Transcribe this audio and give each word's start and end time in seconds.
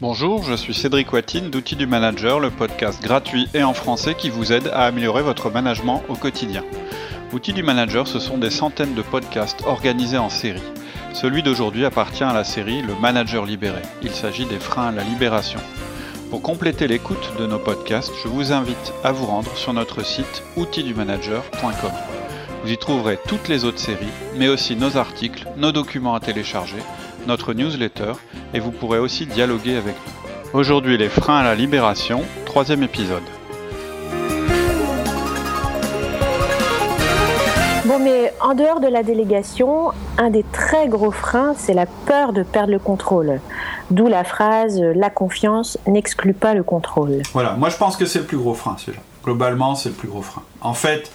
Bonjour, 0.00 0.44
je 0.44 0.54
suis 0.54 0.74
Cédric 0.74 1.12
Watine 1.12 1.50
d'Outils 1.50 1.74
du 1.74 1.88
Manager, 1.88 2.38
le 2.38 2.50
podcast 2.50 3.02
gratuit 3.02 3.48
et 3.52 3.64
en 3.64 3.74
français 3.74 4.14
qui 4.14 4.30
vous 4.30 4.52
aide 4.52 4.68
à 4.68 4.84
améliorer 4.84 5.24
votre 5.24 5.50
management 5.50 6.04
au 6.08 6.14
quotidien. 6.14 6.62
Outils 7.32 7.52
du 7.52 7.64
Manager, 7.64 8.06
ce 8.06 8.20
sont 8.20 8.38
des 8.38 8.50
centaines 8.50 8.94
de 8.94 9.02
podcasts 9.02 9.64
organisés 9.66 10.16
en 10.16 10.28
série. 10.28 10.62
Celui 11.14 11.42
d'aujourd'hui 11.42 11.84
appartient 11.84 12.22
à 12.22 12.32
la 12.32 12.44
série 12.44 12.80
Le 12.80 12.94
Manager 12.94 13.44
libéré. 13.44 13.82
Il 14.00 14.12
s'agit 14.12 14.46
des 14.46 14.60
freins 14.60 14.90
à 14.90 14.92
la 14.92 15.02
libération. 15.02 15.58
Pour 16.30 16.42
compléter 16.42 16.86
l'écoute 16.86 17.32
de 17.36 17.46
nos 17.48 17.58
podcasts, 17.58 18.12
je 18.22 18.28
vous 18.28 18.52
invite 18.52 18.92
à 19.02 19.10
vous 19.10 19.26
rendre 19.26 19.52
sur 19.56 19.72
notre 19.72 20.04
site 20.04 20.44
outildumanager.com. 20.56 21.90
Vous 22.62 22.70
y 22.70 22.78
trouverez 22.78 23.18
toutes 23.26 23.48
les 23.48 23.64
autres 23.64 23.80
séries, 23.80 24.06
mais 24.36 24.46
aussi 24.46 24.76
nos 24.76 24.96
articles, 24.96 25.48
nos 25.56 25.72
documents 25.72 26.14
à 26.14 26.20
télécharger 26.20 26.82
notre 27.26 27.52
newsletter 27.54 28.12
et 28.54 28.60
vous 28.60 28.70
pourrez 28.70 28.98
aussi 28.98 29.26
dialoguer 29.26 29.76
avec 29.76 29.94
nous. 29.94 30.58
Aujourd'hui, 30.58 30.96
les 30.96 31.08
freins 31.08 31.38
à 31.38 31.44
la 31.44 31.54
libération, 31.54 32.22
troisième 32.46 32.82
épisode. 32.82 33.22
Bon, 37.84 37.98
mais 37.98 38.32
en 38.40 38.54
dehors 38.54 38.80
de 38.80 38.86
la 38.86 39.02
délégation, 39.02 39.92
un 40.18 40.30
des 40.30 40.44
très 40.52 40.88
gros 40.88 41.10
freins, 41.10 41.54
c'est 41.56 41.72
la 41.72 41.86
peur 41.86 42.32
de 42.32 42.42
perdre 42.42 42.72
le 42.72 42.78
contrôle. 42.78 43.40
D'où 43.90 44.08
la 44.08 44.24
phrase 44.24 44.78
La 44.94 45.08
confiance 45.08 45.78
n'exclut 45.86 46.34
pas 46.34 46.52
le 46.52 46.62
contrôle. 46.62 47.22
Voilà, 47.32 47.52
moi 47.54 47.70
je 47.70 47.76
pense 47.76 47.96
que 47.96 48.04
c'est 48.04 48.18
le 48.18 48.24
plus 48.26 48.36
gros 48.36 48.52
frein 48.52 48.76
celui-là. 48.78 49.02
Globalement, 49.24 49.74
c'est 49.74 49.88
le 49.88 49.94
plus 49.94 50.08
gros 50.08 50.22
frein. 50.22 50.42
En 50.60 50.74
fait, 50.74 51.10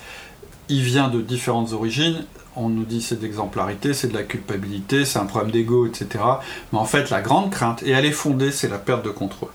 il 0.69 0.81
vient 0.81 1.09
de 1.09 1.21
différentes 1.21 1.73
origines 1.73 2.25
on 2.55 2.69
nous 2.69 2.83
dit 2.83 3.01
c'est 3.01 3.17
de 3.17 3.23
l'exemplarité, 3.23 3.93
c'est 3.93 4.07
de 4.07 4.13
la 4.13 4.23
culpabilité, 4.23 5.05
c'est 5.05 5.19
un 5.19 5.25
problème 5.25 5.51
d'ego, 5.51 5.85
etc. 5.87 6.23
Mais 6.71 6.79
en 6.79 6.85
fait, 6.85 7.09
la 7.09 7.21
grande 7.21 7.49
crainte, 7.49 7.83
et 7.83 7.91
elle 7.91 8.05
est 8.05 8.11
fondée, 8.11 8.51
c'est 8.51 8.69
la 8.69 8.77
perte 8.77 9.03
de 9.03 9.09
contrôle. 9.09 9.49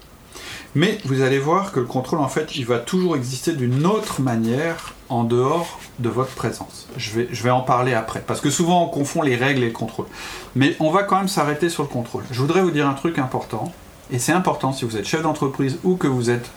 Mais 0.75 0.99
vous 1.05 1.23
allez 1.23 1.39
voir 1.39 1.73
que 1.73 1.81
le 1.81 1.87
contrôle, 1.87 2.21
en 2.21 2.29
fait, 2.29 2.57
il 2.57 2.67
va 2.67 2.79
toujours 2.79 3.17
exister 3.17 3.53
d'une 3.53 3.87
autre 3.87 4.21
manière 4.21 4.95
en 5.09 5.25
dehors 5.25 5.81
de 5.99 6.11
votre 6.11 6.35
présence. 6.35 6.87
Je 6.97 7.13
vais, 7.43 7.51
en 7.51 7.63
parler 7.63 7.95
après, 7.95 8.23
parce 8.27 8.41
que 8.41 8.51
souvent 8.51 8.85
on 8.85 8.89
confond 8.89 9.23
les 9.23 9.37
règles 9.37 9.63
et 9.63 9.69
le 9.69 9.73
contrôle. 9.73 10.07
Mais 10.55 10.77
on 10.79 10.91
va 10.91 11.05
quand 11.05 11.17
même 11.17 11.29
s'arrêter 11.29 11.71
sur 11.71 11.83
le 11.83 11.89
contrôle. 11.89 12.25
Je 12.31 12.41
voudrais 12.41 12.61
vous 12.61 12.71
dire 12.71 12.87
un 12.87 12.95
truc 12.95 13.19
important, 13.19 13.73
et 14.11 14.19
c'est 14.19 14.33
important 14.33 14.73
si 14.73 14.85
vous 14.85 14.97
êtes 14.97 15.07
chef 15.07 15.23
d'entreprise 15.23 15.79
ou 15.85 15.97
que 15.97 16.07
vous 16.07 16.29
êtes, 16.29 16.51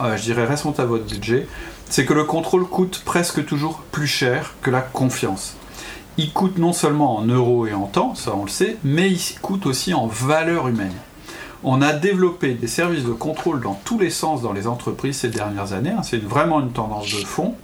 euh, 0.00 0.16
je 0.16 0.22
dirais, 0.22 0.44
responsable 0.44 0.88
de 0.88 0.96
votre 0.98 1.10
budget, 1.10 1.48
c'est 1.90 2.04
que 2.04 2.14
le 2.14 2.24
contrôle 2.24 2.66
coûte 2.66 3.02
presque 3.04 3.44
toujours 3.44 3.80
plus 3.90 4.06
cher 4.06 4.54
que 4.62 4.70
la 4.70 4.80
confiance 4.80 5.56
il 6.18 6.32
coûte 6.32 6.58
non 6.58 6.72
seulement 6.72 7.16
en 7.16 7.22
euros 7.24 7.66
et 7.66 7.74
en 7.74 7.86
temps, 7.86 8.14
ça 8.14 8.34
on 8.34 8.44
le 8.44 8.50
sait, 8.50 8.76
mais 8.84 9.10
il 9.10 9.40
coûte 9.40 9.66
aussi 9.66 9.92
en 9.92 10.06
valeur 10.06 10.68
humaine. 10.68 10.94
On 11.62 11.82
a 11.82 11.92
développé 11.92 12.54
des 12.54 12.66
services 12.66 13.04
de 13.04 13.12
contrôle 13.12 13.60
dans 13.60 13.78
tous 13.84 13.98
les 13.98 14.10
sens 14.10 14.42
dans 14.42 14.52
les 14.52 14.66
entreprises 14.66 15.18
ces 15.18 15.28
dernières 15.28 15.72
années, 15.72 15.90
hein. 15.90 16.02
c'est 16.02 16.22
vraiment 16.22 16.60
une 16.60 16.72
tendance 16.72 17.10
de 17.10 17.24
fond. 17.24 17.54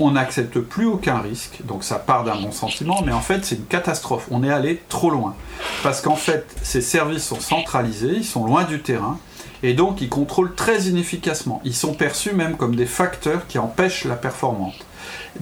On 0.00 0.12
n'accepte 0.12 0.60
plus 0.60 0.86
aucun 0.86 1.18
risque, 1.18 1.60
donc 1.64 1.82
ça 1.82 1.96
part 1.96 2.22
d'un 2.22 2.36
bon 2.36 2.52
sentiment, 2.52 3.02
mais 3.04 3.10
en 3.12 3.20
fait 3.20 3.44
c'est 3.44 3.56
une 3.56 3.64
catastrophe, 3.64 4.28
on 4.30 4.44
est 4.44 4.50
allé 4.50 4.80
trop 4.88 5.10
loin. 5.10 5.34
Parce 5.82 6.00
qu'en 6.00 6.14
fait 6.14 6.46
ces 6.62 6.80
services 6.80 7.24
sont 7.24 7.40
centralisés, 7.40 8.14
ils 8.18 8.24
sont 8.24 8.44
loin 8.44 8.62
du 8.62 8.80
terrain, 8.80 9.18
et 9.64 9.74
donc 9.74 10.00
ils 10.00 10.08
contrôlent 10.08 10.54
très 10.54 10.82
inefficacement. 10.82 11.60
Ils 11.64 11.74
sont 11.74 11.94
perçus 11.94 12.32
même 12.32 12.56
comme 12.56 12.76
des 12.76 12.86
facteurs 12.86 13.48
qui 13.48 13.58
empêchent 13.58 14.04
la 14.04 14.14
performance. 14.14 14.74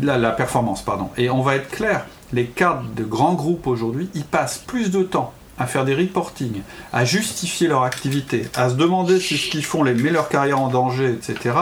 La, 0.00 0.16
la 0.16 0.30
performance 0.30 0.80
pardon. 0.80 1.10
Et 1.18 1.28
on 1.28 1.42
va 1.42 1.56
être 1.56 1.68
clair, 1.68 2.06
les 2.32 2.46
cadres 2.46 2.88
de 2.96 3.05
grands 3.05 3.34
groupes 3.34 3.66
aujourd'hui, 3.66 4.08
ils 4.14 4.24
passent 4.24 4.58
plus 4.58 4.91
de 4.91 5.02
temps 5.02 5.32
à 5.58 5.66
faire 5.66 5.84
des 5.84 5.94
reporting, 5.94 6.60
à 6.92 7.05
justifier 7.05 7.66
leur 7.66 7.82
activité, 7.82 8.46
à 8.55 8.69
se 8.69 8.74
demander 8.74 9.19
si 9.19 9.38
ce 9.38 9.48
qu'ils 9.48 9.64
font 9.64 9.82
les 9.82 9.94
met 9.94 10.10
leur 10.10 10.28
carrière 10.28 10.60
en 10.60 10.69
danger, 10.69 11.12
etc., 11.12 11.54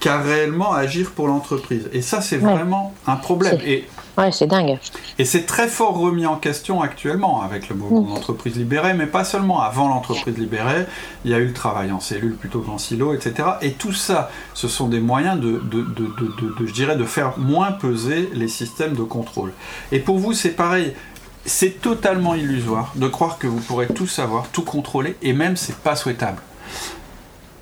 qu'à 0.00 0.18
réellement 0.18 0.74
agir 0.74 1.12
pour 1.12 1.28
l'entreprise. 1.28 1.88
Et 1.92 2.02
ça, 2.02 2.20
c'est 2.20 2.36
vraiment 2.36 2.94
un 3.06 3.16
problème. 3.16 3.58
Et 3.64 3.86
Ouais, 4.18 4.32
c'est 4.32 4.48
dingue. 4.48 4.78
Et 5.20 5.24
c'est 5.24 5.46
très 5.46 5.68
fort 5.68 5.96
remis 5.96 6.26
en 6.26 6.34
question 6.34 6.82
actuellement 6.82 7.40
avec 7.40 7.68
le 7.68 7.76
mouvement 7.76 8.00
mm. 8.00 8.14
d'entreprise 8.14 8.56
libérée, 8.56 8.92
mais 8.92 9.06
pas 9.06 9.22
seulement. 9.22 9.60
Avant 9.60 9.88
l'entreprise 9.88 10.36
libérée, 10.36 10.86
il 11.24 11.30
y 11.30 11.34
a 11.34 11.38
eu 11.38 11.46
le 11.46 11.52
travail 11.52 11.92
en 11.92 12.00
cellule 12.00 12.34
plutôt 12.34 12.60
qu'en 12.60 12.78
silo, 12.78 13.14
etc. 13.14 13.48
Et 13.62 13.72
tout 13.72 13.92
ça, 13.92 14.28
ce 14.54 14.66
sont 14.66 14.88
des 14.88 14.98
moyens 14.98 15.38
de, 15.38 15.58
de, 15.58 15.82
de, 15.82 16.54
de, 16.58 16.66
je 16.66 16.72
dirais, 16.72 16.96
de 16.96 17.04
faire 17.04 17.38
moins 17.38 17.70
peser 17.70 18.28
les 18.34 18.48
systèmes 18.48 18.94
de 18.94 19.04
contrôle. 19.04 19.52
Et 19.92 20.00
pour 20.00 20.18
vous, 20.18 20.32
c'est 20.32 20.50
pareil. 20.50 20.94
C'est 21.44 21.80
totalement 21.80 22.34
illusoire 22.34 22.92
de 22.96 23.06
croire 23.06 23.38
que 23.38 23.46
vous 23.46 23.60
pourrez 23.60 23.86
tout 23.86 24.08
savoir, 24.08 24.48
tout 24.48 24.62
contrôler, 24.62 25.16
et 25.22 25.32
même 25.32 25.56
c'est 25.56 25.76
pas 25.76 25.94
souhaitable. 25.94 26.42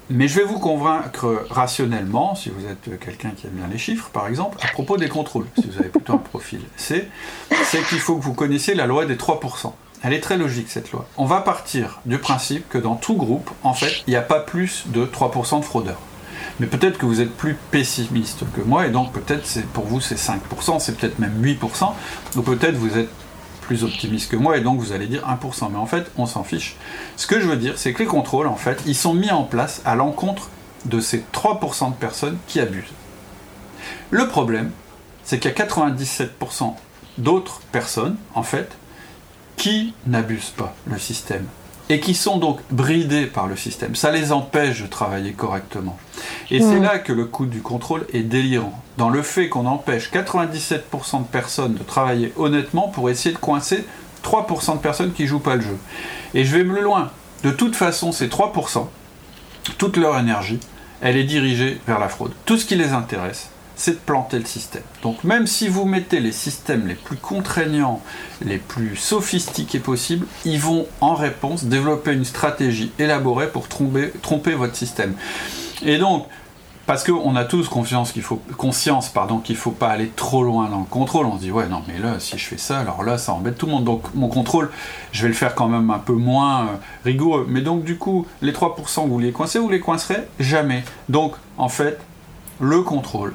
Mais 0.09 0.29
je 0.29 0.39
vais 0.39 0.45
vous 0.45 0.61
convaincre 0.61 1.47
rationnellement, 1.51 2.37
si 2.37 2.51
vous 2.51 2.67
êtes 2.67 3.01
quelqu'un 3.01 3.31
qui 3.31 3.49
aime 3.49 3.55
bien 3.55 3.67
les 3.67 3.79
chiffres, 3.79 4.09
par 4.13 4.29
exemple, 4.29 4.57
à 4.63 4.69
propos 4.69 4.97
des 4.97 5.09
contrôles, 5.09 5.47
si 5.59 5.67
vous 5.67 5.79
avez 5.79 5.89
plutôt 5.89 6.13
un 6.13 6.19
profil 6.19 6.61
C, 6.77 7.09
c'est 7.65 7.83
qu'il 7.89 7.99
faut 7.99 8.17
que 8.17 8.23
vous 8.23 8.35
connaissiez 8.35 8.75
la 8.75 8.87
loi 8.87 9.05
des 9.05 9.17
3%. 9.17 9.73
Elle 10.03 10.13
est 10.13 10.21
très 10.21 10.37
logique, 10.37 10.69
cette 10.69 10.93
loi. 10.93 11.09
On 11.17 11.25
va 11.25 11.41
partir 11.41 12.01
du 12.07 12.19
principe 12.19 12.69
que 12.69 12.79
dans 12.79 12.95
tout 12.95 13.17
groupe, 13.17 13.51
en 13.65 13.75
fait, 13.75 14.05
il 14.07 14.11
n'y 14.11 14.17
a 14.17 14.23
pas 14.23 14.39
plus 14.39 14.85
de 14.87 15.05
3% 15.05 15.59
de 15.61 15.65
fraudeurs. 15.65 16.01
Mais 16.61 16.67
peut-être 16.67 16.99
que 16.99 17.07
vous 17.07 17.21
êtes 17.21 17.35
plus 17.37 17.57
pessimiste 17.71 18.45
que 18.55 18.61
moi, 18.61 18.87
et 18.87 18.91
donc 18.91 19.13
peut-être 19.13 19.61
pour 19.73 19.85
vous 19.85 20.01
c'est 20.01 20.15
5%, 20.15 20.79
c'est 20.79 20.97
peut-être 20.97 21.19
même 21.19 21.43
8%, 21.43 21.93
ou 22.37 22.43
peut-être 22.43 22.77
vous 22.77 22.97
êtes 22.97 23.11
plus 23.67 23.85
optimiste 23.85 24.31
que 24.31 24.37
moi 24.37 24.57
et 24.57 24.61
donc 24.61 24.79
vous 24.81 24.93
allez 24.93 25.07
dire 25.07 25.27
1%. 25.29 25.71
Mais 25.71 25.79
en 25.79 25.87
fait, 25.87 26.11
on 26.17 26.27
s'en 26.27 26.45
fiche. 26.45 26.77
Ce 27.17 27.27
que 27.27 27.41
je 27.41 27.47
veux 27.47 27.57
dire, 27.57 27.75
c'est 27.77 27.93
que 27.93 27.99
les 27.99 28.09
contrôles, 28.09 28.47
en 28.47 28.57
fait, 28.57 28.81
ils 28.87 28.95
sont 28.95 29.13
mis 29.13 29.31
en 29.31 29.43
place 29.43 29.83
à 29.85 29.95
l'encontre 29.97 30.49
de 30.85 31.01
ces 31.01 31.25
3% 31.33 31.91
de 31.91 31.95
personnes 31.97 32.39
qui 32.47 32.61
abusent. 32.61 32.93
Le 34.11 34.29
problème, 34.29 34.71
c'est 35.25 35.39
qu'il 35.41 35.51
y 35.51 35.55
a 35.55 35.67
97% 35.67 36.75
d'autres 37.19 37.61
personnes, 37.73 38.17
en 38.35 38.43
fait, 38.43 38.71
qui 39.57 39.95
n'abusent 40.07 40.51
pas 40.51 40.75
le 40.87 40.99
système 40.99 41.47
et 41.89 42.01
qui 42.01 42.15
sont 42.15 42.39
donc 42.39 42.61
bridés 42.71 43.27
par 43.27 43.47
le 43.47 43.57
système. 43.57 43.95
Ça 43.95 44.11
les 44.11 44.33
empêche 44.33 44.83
de 44.83 44.87
travailler 44.87 45.33
correctement. 45.33 45.99
Et 46.51 46.61
c'est 46.61 46.81
là 46.81 46.99
que 46.99 47.13
le 47.13 47.25
coût 47.25 47.47
du 47.47 47.61
contrôle 47.63 48.07
est 48.13 48.23
délirant. 48.23 48.83
Dans 48.97 49.11
le 49.11 49.23
fait 49.23 49.49
qu'on 49.49 49.67
empêche 49.67 50.11
97% 50.11 51.23
de 51.23 51.25
personnes 51.25 51.75
de 51.75 51.83
travailler 51.83 52.33
honnêtement 52.37 52.89
pour 52.89 53.11
essayer 53.11 53.35
de 53.35 53.41
coincer 53.41 53.85
3% 54.25 54.75
de 54.75 54.79
personnes 54.79 55.13
qui 55.13 55.27
jouent 55.27 55.39
pas 55.39 55.57
le 55.57 55.63
jeu. 55.63 55.79
Et 56.35 56.45
je 56.45 56.57
vais 56.57 56.65
me 56.65 56.75
le 56.75 56.83
loin. 56.83 57.11
De 57.43 57.51
toute 57.51 57.77
façon, 57.77 58.11
ces 58.11 58.27
3%, 58.27 58.87
toute 59.79 59.97
leur 59.97 60.19
énergie, 60.19 60.59
elle 61.01 61.17
est 61.17 61.25
dirigée 61.25 61.81
vers 61.87 61.99
la 61.99 62.09
fraude. 62.09 62.33
Tout 62.45 62.57
ce 62.57 62.65
qui 62.65 62.75
les 62.75 62.93
intéresse, 62.93 63.51
c'est 63.77 63.93
de 63.93 63.97
planter 63.99 64.39
le 64.39 64.47
système. 64.47 64.83
Donc 65.03 65.23
même 65.23 65.47
si 65.47 65.69
vous 65.69 65.85
mettez 65.85 66.19
les 66.19 66.33
systèmes 66.33 66.87
les 66.87 66.95
plus 66.95 67.17
contraignants, 67.17 68.03
les 68.45 68.59
plus 68.59 68.97
sophistiqués 68.97 69.79
possibles, 69.79 70.27
ils 70.45 70.59
vont 70.59 70.87
en 71.01 71.15
réponse 71.15 71.65
développer 71.65 72.13
une 72.13 72.25
stratégie 72.25 72.91
élaborée 72.99 73.49
pour 73.49 73.69
tromper, 73.69 74.11
tromper 74.23 74.55
votre 74.55 74.75
système. 74.75 75.15
Et 75.83 75.99
donc, 75.99 76.27
parce 76.87 77.03
qu'on 77.03 77.35
a 77.35 77.45
tous 77.45 77.69
qu'il 78.13 78.23
faut, 78.23 78.41
conscience 78.57 79.13
qu'il 79.43 79.55
ne 79.57 79.61
faut 79.61 79.73
pas 79.73 79.89
aller 79.89 80.09
trop 80.15 80.45
loin 80.45 80.69
dans 80.69 80.79
le 80.79 80.85
contrôle. 80.85 81.27
On 81.27 81.35
se 81.35 81.41
dit, 81.41 81.51
ouais, 81.51 81.67
non, 81.67 81.83
mais 81.89 81.99
là, 81.99 82.21
si 82.21 82.39
je 82.39 82.45
fais 82.45 82.59
ça, 82.59 82.79
alors 82.79 83.03
là, 83.03 83.19
ça 83.19 83.33
embête 83.33 83.59
tout 83.59 83.67
le 83.67 83.73
monde. 83.73 83.85
Donc, 83.85 84.03
mon 84.15 84.29
contrôle, 84.29 84.71
je 85.11 85.23
vais 85.23 85.29
le 85.29 85.35
faire 85.35 85.57
quand 85.57 85.67
même 85.67 85.91
un 85.91 85.99
peu 85.99 86.13
moins 86.13 86.61
euh, 86.61 86.67
rigoureux. 87.05 87.45
Mais 87.49 87.61
donc, 87.61 87.83
du 87.83 87.99
coup, 87.99 88.25
les 88.41 88.53
3% 88.53 89.03
que 89.03 89.09
vous 89.09 89.19
les 89.19 89.33
coincez, 89.33 89.59
vous 89.59 89.69
les 89.69 89.81
coincerez? 89.81 90.29
Jamais. 90.39 90.85
Donc, 91.09 91.35
en 91.59 91.69
fait, 91.69 91.99
le 92.61 92.83
contrôle, 92.83 93.35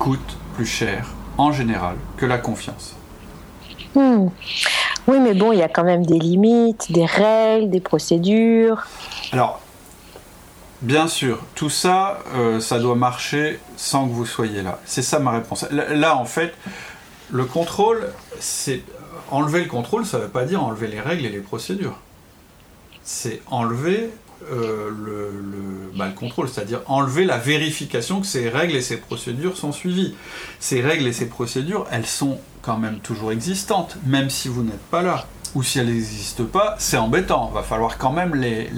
coûte 0.00 0.38
plus 0.54 0.66
cher 0.66 1.06
en 1.36 1.52
général 1.52 1.96
que 2.16 2.24
la 2.24 2.38
confiance. 2.38 2.96
Hmm. 3.94 4.28
Oui, 5.06 5.18
mais 5.20 5.34
bon, 5.34 5.52
il 5.52 5.58
y 5.58 5.62
a 5.62 5.68
quand 5.68 5.84
même 5.84 6.06
des 6.06 6.18
limites, 6.18 6.90
des 6.90 7.04
règles, 7.04 7.70
des 7.70 7.80
procédures. 7.80 8.86
Alors, 9.32 9.60
bien 10.80 11.06
sûr, 11.06 11.42
tout 11.54 11.68
ça, 11.68 12.20
euh, 12.34 12.60
ça 12.60 12.78
doit 12.78 12.94
marcher 12.94 13.60
sans 13.76 14.08
que 14.08 14.12
vous 14.12 14.26
soyez 14.26 14.62
là. 14.62 14.80
C'est 14.86 15.02
ça 15.02 15.18
ma 15.18 15.32
réponse. 15.32 15.66
Là, 15.70 16.16
en 16.16 16.24
fait, 16.24 16.54
le 17.30 17.44
contrôle, 17.44 18.08
c'est 18.38 18.82
enlever 19.30 19.60
le 19.60 19.68
contrôle, 19.68 20.06
ça 20.06 20.16
ne 20.16 20.22
veut 20.22 20.28
pas 20.30 20.44
dire 20.44 20.64
enlever 20.64 20.88
les 20.88 21.00
règles 21.00 21.26
et 21.26 21.30
les 21.30 21.40
procédures. 21.40 21.98
C'est 23.02 23.42
enlever 23.50 24.10
euh, 24.50 24.90
bah, 25.94 26.06
le, 26.06 26.14
contrôle, 26.14 26.48
c'est-à-dire 26.48 26.80
enlever 26.86 27.24
la 27.24 27.38
vérification 27.38 28.20
que 28.20 28.26
ces 28.26 28.48
règles 28.48 28.76
et 28.76 28.80
ces 28.80 28.96
procédures 28.96 29.56
sont 29.56 29.72
suivies. 29.72 30.14
Ces 30.58 30.80
règles 30.80 31.06
et 31.06 31.12
ces 31.12 31.26
procédures, 31.26 31.86
elles 31.90 32.06
sont 32.06 32.38
quand 32.62 32.78
même 32.78 32.98
toujours 33.00 33.32
existantes, 33.32 33.96
même 34.06 34.30
si 34.30 34.48
vous 34.48 34.62
n'êtes 34.62 34.86
pas 34.90 35.02
là. 35.02 35.26
Ou 35.54 35.62
si 35.62 35.78
elles 35.78 35.86
n'existent 35.86 36.44
pas, 36.44 36.76
c'est 36.78 36.96
embêtant. 36.96 37.50
Va 37.50 37.62
falloir 37.62 37.98
quand 37.98 38.12
même 38.12 38.34
les, 38.36 38.70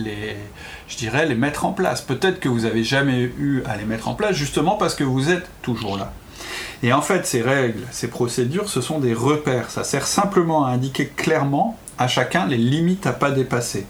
je 0.88 0.96
dirais, 0.96 1.26
les 1.26 1.34
mettre 1.34 1.66
en 1.66 1.72
place. 1.72 2.00
Peut-être 2.00 2.40
que 2.40 2.48
vous 2.48 2.60
n'avez 2.60 2.82
jamais 2.82 3.30
eu 3.38 3.62
à 3.66 3.76
les 3.76 3.84
mettre 3.84 4.08
en 4.08 4.14
place, 4.14 4.34
justement 4.34 4.76
parce 4.76 4.94
que 4.94 5.04
vous 5.04 5.30
êtes 5.30 5.48
toujours 5.60 5.98
là. 5.98 6.12
Et 6.82 6.92
en 6.92 7.02
fait, 7.02 7.26
ces 7.26 7.42
règles, 7.42 7.82
ces 7.92 8.08
procédures, 8.08 8.68
ce 8.68 8.80
sont 8.80 8.98
des 8.98 9.14
repères. 9.14 9.70
Ça 9.70 9.84
sert 9.84 10.06
simplement 10.06 10.64
à 10.64 10.70
indiquer 10.70 11.06
clairement 11.06 11.78
à 11.98 12.08
chacun 12.08 12.46
les 12.46 12.56
limites 12.56 13.06
à 13.06 13.12
pas 13.12 13.30
dépasser. 13.30 13.86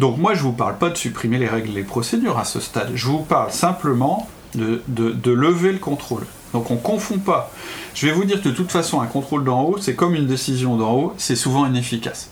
Donc 0.00 0.18
moi 0.18 0.34
je 0.34 0.42
vous 0.42 0.52
parle 0.52 0.78
pas 0.78 0.90
de 0.90 0.96
supprimer 0.96 1.38
les 1.38 1.48
règles 1.48 1.70
et 1.70 1.74
les 1.74 1.82
procédures 1.82 2.38
à 2.38 2.44
ce 2.44 2.60
stade, 2.60 2.92
je 2.94 3.06
vous 3.06 3.20
parle 3.20 3.52
simplement 3.52 4.28
de, 4.54 5.30
lever 5.30 5.72
le 5.72 5.78
contrôle. 5.78 6.26
Donc 6.52 6.70
on 6.70 6.76
confond 6.76 7.18
pas. 7.18 7.50
Je 7.94 8.06
vais 8.06 8.12
vous 8.12 8.24
dire 8.24 8.42
que 8.42 8.48
de 8.48 8.54
toute 8.54 8.70
façon 8.70 9.00
un 9.00 9.06
contrôle 9.06 9.44
d'en 9.44 9.62
haut, 9.62 9.78
c'est 9.78 9.94
comme 9.94 10.14
une 10.14 10.26
décision 10.26 10.76
d'en 10.76 10.92
haut, 10.92 11.14
c'est 11.18 11.36
souvent 11.36 11.66
inefficace. 11.66 12.30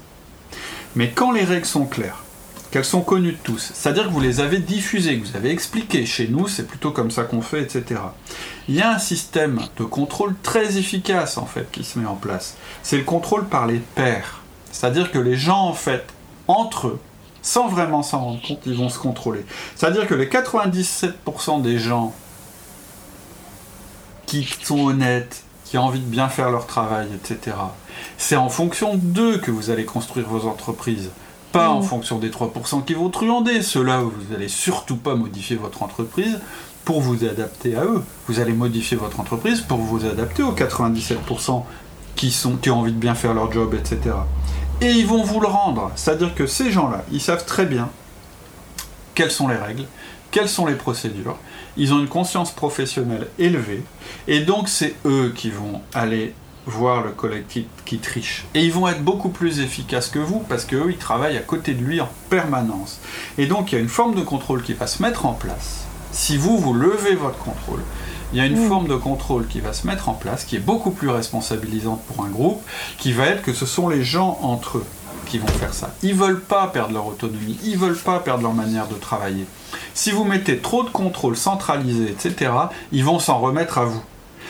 Mais 0.95 1.11
quand 1.11 1.33
les 1.33 1.45
règles 1.45 1.67
sont 1.67 1.87
claires, 1.87 2.23
qu'elles 2.71 2.85
sont 2.85 3.03
connues 3.03 3.33
de 3.33 3.39
tous, 3.43 3.73
c'est-à-dire 3.75 4.05
que 4.05 4.13
vous 4.13 4.21
les 4.21 4.41
avez 4.41 4.59
diffusées, 4.59 5.19
que 5.19 5.27
vous 5.27 5.37
avez 5.37 5.51
expliquées, 5.51 6.07
chez 6.07 6.29
nous 6.29 6.49
c'est 6.49 6.67
plutôt 6.67 6.91
comme 6.91 7.11
ça 7.11 7.25
qu'on 7.25 7.43
fait, 7.43 7.63
etc. 7.63 8.01
Il 8.69 8.75
y 8.75 8.81
a 8.81 8.93
un 8.93 8.99
système 8.99 9.61
de 9.79 9.85
contrôle 9.85 10.35
très 10.43 10.79
efficace 10.79 11.37
en 11.37 11.47
fait 11.47 11.71
qui 11.71 11.85
se 11.85 11.99
met 11.99 12.07
en 12.07 12.15
place. 12.15 12.57
C'est 12.83 12.97
le 12.97 13.05
contrôle 13.05 13.47
par 13.47 13.67
les 13.67 13.79
pairs. 13.79 14.42
C'est-à-dire 14.73 15.13
que 15.13 15.19
les 15.19 15.37
gens 15.37 15.67
en 15.67 15.75
fait, 15.75 16.05
entre 16.49 16.89
eux, 16.89 17.01
sans 17.43 17.69
vraiment 17.69 18.03
s'en 18.03 18.21
rendre 18.21 18.43
compte, 18.43 18.61
ils 18.67 18.77
vont 18.77 18.89
se 18.89 18.99
contrôler. 18.99 19.45
C'est-à-dire 19.77 20.07
que 20.07 20.15
les 20.15 20.27
97% 20.27 21.63
des 21.63 21.79
gens 21.79 22.15
qui 24.27 24.49
sont 24.63 24.87
honnêtes, 24.87 25.45
qui 25.65 25.79
ont 25.79 25.85
envie 25.85 26.01
de 26.01 26.07
bien 26.07 26.29
faire 26.29 26.51
leur 26.51 26.67
travail, 26.67 27.09
etc., 27.15 27.57
c'est 28.17 28.37
en 28.37 28.49
fonction 28.49 28.97
d'eux 28.97 29.39
que 29.39 29.51
vous 29.51 29.71
allez 29.71 29.85
construire 29.85 30.29
vos 30.29 30.49
entreprises 30.49 31.11
pas 31.53 31.69
en 31.69 31.81
mm. 31.81 31.85
fonction 31.85 32.19
des 32.19 32.31
3% 32.31 32.85
qui 32.85 32.95
vont 32.95 33.11
truander. 33.11 33.63
Ceux-là, 33.63 34.01
vous 34.01 34.33
n'allez 34.33 34.49
surtout 34.49 34.97
pas 34.97 35.15
modifier 35.15 35.57
votre 35.57 35.83
entreprise 35.83 36.41
pour 36.85 37.01
vous 37.01 37.25
adapter 37.25 37.77
à 37.77 37.85
eux. 37.85 38.03
Vous 38.27 38.41
allez 38.41 38.53
modifier 38.53 38.97
votre 38.97 39.21
entreprise 39.21 39.61
pour 39.61 39.79
vous 39.79 40.05
adapter 40.05 40.43
aux 40.43 40.53
97% 40.53 41.63
qui, 42.17 42.33
sont, 42.33 42.57
qui 42.57 42.71
ont 42.71 42.81
envie 42.81 42.93
de 42.93 42.99
bien 42.99 43.15
faire 43.15 43.35
leur 43.35 43.53
job, 43.53 43.75
etc. 43.75 44.17
Et 44.83 44.91
ils 44.91 45.07
vont 45.07 45.23
vous 45.23 45.39
le 45.39 45.47
rendre. 45.47 45.93
C'est-à-dire 45.95 46.35
que 46.35 46.49
ces 46.49 46.73
gens-là, 46.73 47.05
ils 47.13 47.21
savent 47.21 47.47
très 47.47 47.67
bien 47.67 47.89
quelles 49.15 49.31
sont 49.31 49.47
les 49.47 49.55
règles, 49.55 49.85
quelles 50.33 50.49
sont 50.49 50.67
les 50.67 50.75
procédures. 50.75 51.39
Ils 51.77 51.95
ont 51.95 52.01
une 52.01 52.09
conscience 52.09 52.51
professionnelle 52.51 53.29
élevée. 53.39 53.85
Et 54.27 54.41
donc, 54.41 54.69
c'est 54.69 54.97
eux 55.05 55.33
qui 55.37 55.51
vont 55.51 55.83
aller 55.95 56.35
voir 56.67 57.05
le 57.05 57.13
collectif 57.13 57.67
qui 57.85 57.99
triche. 57.99 58.45
Et 58.55 58.65
ils 58.65 58.73
vont 58.73 58.89
être 58.89 59.05
beaucoup 59.05 59.29
plus 59.29 59.61
efficaces 59.61 60.09
que 60.09 60.19
vous 60.19 60.41
parce 60.41 60.65
qu'eux, 60.65 60.91
ils 60.91 60.99
travaillent 60.99 61.37
à 61.37 61.43
côté 61.43 61.75
de 61.75 61.85
lui 61.85 62.01
en 62.01 62.09
permanence. 62.29 62.99
Et 63.39 63.47
donc, 63.47 63.71
il 63.71 63.77
y 63.77 63.79
a 63.79 63.81
une 63.81 63.89
forme 63.89 64.17
de 64.17 64.23
contrôle 64.23 64.65
qui 64.65 64.73
va 64.73 64.89
se 64.89 65.01
mettre 65.01 65.27
en 65.27 65.35
place. 65.35 65.85
Si 66.11 66.37
vous, 66.37 66.59
vous 66.59 66.75
levez 66.75 67.15
votre 67.15 67.39
contrôle, 67.39 67.83
il 68.33 68.39
y 68.39 68.41
a 68.41 68.47
une 68.47 68.65
mm. 68.65 68.69
forme 68.69 68.89
de 68.89 68.97
contrôle 68.97 69.47
qui 69.47 69.61
va 69.61 69.73
se 69.73 69.87
mettre 69.87 70.09
en 70.09 70.15
place, 70.15 70.45
qui 70.45 70.57
est 70.57 70.61
beaucoup 70.61 70.91
plus 70.91 71.09
responsabilisante 71.09 72.03
pour 72.05 72.25
un 72.25 72.29
groupe, 72.29 72.63
qui 72.99 73.13
va 73.13 73.27
être 73.27 73.43
que 73.43 73.53
ce 73.53 73.67
sont 73.67 73.89
les 73.89 74.03
gens 74.05 74.39
entre 74.43 74.79
eux 74.79 74.87
qui 75.27 75.39
vont 75.39 75.47
faire 75.47 75.73
ça. 75.73 75.95
Ils 76.03 76.15
veulent 76.15 76.41
pas 76.41 76.67
perdre 76.67 76.93
leur 76.93 77.07
autonomie, 77.07 77.59
ils 77.65 77.79
veulent 77.79 77.97
pas 77.97 78.21
perdre 78.21 78.43
leur 78.43 78.53
manière 78.53 78.89
de 78.89 78.95
travailler. 78.95 79.47
Si 79.95 80.11
vous 80.11 80.25
mettez 80.25 80.59
trop 80.59 80.83
de 80.83 80.91
contrôle 80.91 81.37
centralisé, 81.37 82.11
etc., 82.11 82.53
ils 82.91 83.05
vont 83.05 83.19
s'en 83.19 83.39
remettre 83.39 83.79
à 83.79 83.85
vous. 83.85 84.03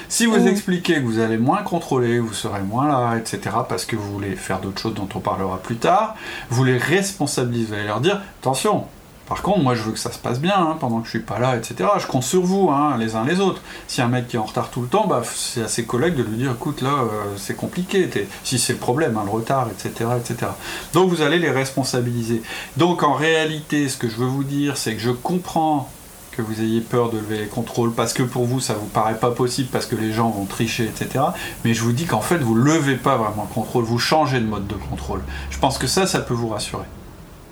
Si 0.08 0.26
vous 0.26 0.46
expliquez 0.46 0.96
que 0.96 1.06
vous 1.06 1.20
allez 1.20 1.38
moins 1.38 1.62
contrôler, 1.62 2.18
vous 2.18 2.32
serez 2.34 2.62
moins 2.62 2.86
là, 2.86 3.16
etc., 3.16 3.56
parce 3.68 3.84
que 3.84 3.96
vous 3.96 4.12
voulez 4.12 4.36
faire 4.36 4.60
d'autres 4.60 4.80
choses 4.80 4.94
dont 4.94 5.08
on 5.14 5.20
parlera 5.20 5.58
plus 5.58 5.76
tard, 5.76 6.16
vous 6.50 6.64
les 6.64 6.76
responsabilisez, 6.76 7.66
vous 7.66 7.74
allez 7.74 7.86
leur 7.86 8.00
dire 8.00 8.20
attention, 8.40 8.86
par 9.32 9.40
contre, 9.40 9.60
moi 9.60 9.74
je 9.74 9.82
veux 9.84 9.92
que 9.92 9.98
ça 9.98 10.12
se 10.12 10.18
passe 10.18 10.40
bien 10.40 10.54
hein, 10.54 10.76
pendant 10.78 11.00
que 11.00 11.06
je 11.06 11.12
suis 11.12 11.20
pas 11.20 11.38
là, 11.38 11.56
etc. 11.56 11.88
Je 11.98 12.06
compte 12.06 12.22
sur 12.22 12.42
vous, 12.42 12.68
hein, 12.68 12.98
les 12.98 13.16
uns 13.16 13.24
les 13.24 13.40
autres. 13.40 13.62
Si 13.88 14.02
un 14.02 14.08
mec 14.08 14.28
qui 14.28 14.36
est 14.36 14.38
en 14.38 14.44
retard 14.44 14.68
tout 14.68 14.82
le 14.82 14.88
temps, 14.88 15.06
bah, 15.06 15.22
c'est 15.24 15.62
à 15.62 15.68
ses 15.68 15.86
collègues 15.86 16.16
de 16.16 16.22
lui 16.22 16.36
dire 16.36 16.50
écoute, 16.50 16.82
là, 16.82 16.90
euh, 16.90 17.24
c'est 17.38 17.56
compliqué, 17.56 18.10
si 18.44 18.58
c'est 18.58 18.74
le 18.74 18.78
problème, 18.78 19.16
hein, 19.16 19.22
le 19.24 19.30
retard, 19.30 19.68
etc., 19.70 20.10
etc. 20.18 20.50
Donc 20.92 21.08
vous 21.08 21.22
allez 21.22 21.38
les 21.38 21.50
responsabiliser. 21.50 22.42
Donc 22.76 23.02
en 23.02 23.14
réalité, 23.14 23.88
ce 23.88 23.96
que 23.96 24.06
je 24.06 24.16
veux 24.16 24.26
vous 24.26 24.44
dire, 24.44 24.76
c'est 24.76 24.94
que 24.96 25.00
je 25.00 25.12
comprends 25.12 25.88
que 26.32 26.42
vous 26.42 26.60
ayez 26.60 26.82
peur 26.82 27.08
de 27.08 27.16
lever 27.16 27.38
les 27.38 27.46
contrôles 27.46 27.94
parce 27.94 28.12
que 28.12 28.22
pour 28.22 28.44
vous 28.44 28.60
ça 28.60 28.74
vous 28.74 28.86
paraît 28.86 29.18
pas 29.18 29.30
possible 29.30 29.70
parce 29.72 29.86
que 29.86 29.96
les 29.96 30.12
gens 30.12 30.28
vont 30.28 30.44
tricher, 30.44 30.84
etc. 30.84 31.24
Mais 31.64 31.72
je 31.72 31.80
vous 31.82 31.92
dis 31.92 32.04
qu'en 32.04 32.20
fait 32.20 32.36
vous 32.36 32.54
levez 32.54 32.96
pas 32.96 33.16
vraiment 33.16 33.46
le 33.48 33.54
contrôle, 33.54 33.84
vous 33.84 33.98
changez 33.98 34.40
de 34.40 34.46
mode 34.46 34.66
de 34.66 34.76
contrôle. 34.90 35.22
Je 35.48 35.58
pense 35.58 35.78
que 35.78 35.86
ça, 35.86 36.06
ça 36.06 36.20
peut 36.20 36.34
vous 36.34 36.48
rassurer. 36.48 36.84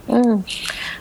Hmm. 0.09 0.41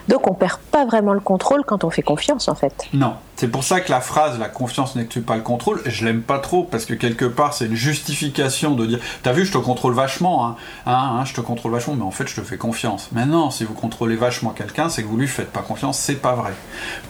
Donc 0.08 0.30
on 0.30 0.34
perd 0.34 0.58
pas 0.70 0.84
vraiment 0.84 1.12
le 1.12 1.20
contrôle 1.20 1.64
quand 1.64 1.84
on 1.84 1.90
fait 1.90 2.02
confiance 2.02 2.48
en 2.48 2.54
fait. 2.54 2.88
Non, 2.92 3.14
c'est 3.36 3.48
pour 3.48 3.64
ça 3.64 3.80
que 3.80 3.90
la 3.90 4.00
phrase 4.00 4.38
la 4.38 4.48
confiance 4.48 4.96
n'exclut 4.96 5.22
pas 5.22 5.36
le 5.36 5.42
contrôle, 5.42 5.80
je 5.86 6.04
l'aime 6.04 6.22
pas 6.22 6.38
trop 6.38 6.64
parce 6.64 6.84
que 6.84 6.94
quelque 6.94 7.24
part 7.24 7.54
c'est 7.54 7.66
une 7.66 7.74
justification 7.74 8.74
de 8.74 8.86
dire 8.86 8.98
t'as 9.22 9.32
vu 9.32 9.44
je 9.44 9.52
te 9.52 9.58
contrôle 9.58 9.94
vachement 9.94 10.46
hein, 10.46 10.56
hein, 10.86 11.16
hein, 11.20 11.24
je 11.24 11.34
te 11.34 11.40
contrôle 11.40 11.72
vachement 11.72 11.94
mais 11.94 12.04
en 12.04 12.10
fait 12.10 12.28
je 12.28 12.36
te 12.36 12.42
fais 12.42 12.56
confiance. 12.56 13.08
Maintenant 13.12 13.50
si 13.50 13.64
vous 13.64 13.74
contrôlez 13.74 14.16
vachement 14.16 14.50
quelqu'un 14.50 14.88
c'est 14.88 15.02
que 15.02 15.08
vous 15.08 15.16
lui 15.16 15.28
faites 15.28 15.50
pas 15.50 15.62
confiance, 15.62 15.98
c'est 15.98 16.20
pas 16.20 16.34
vrai. 16.34 16.52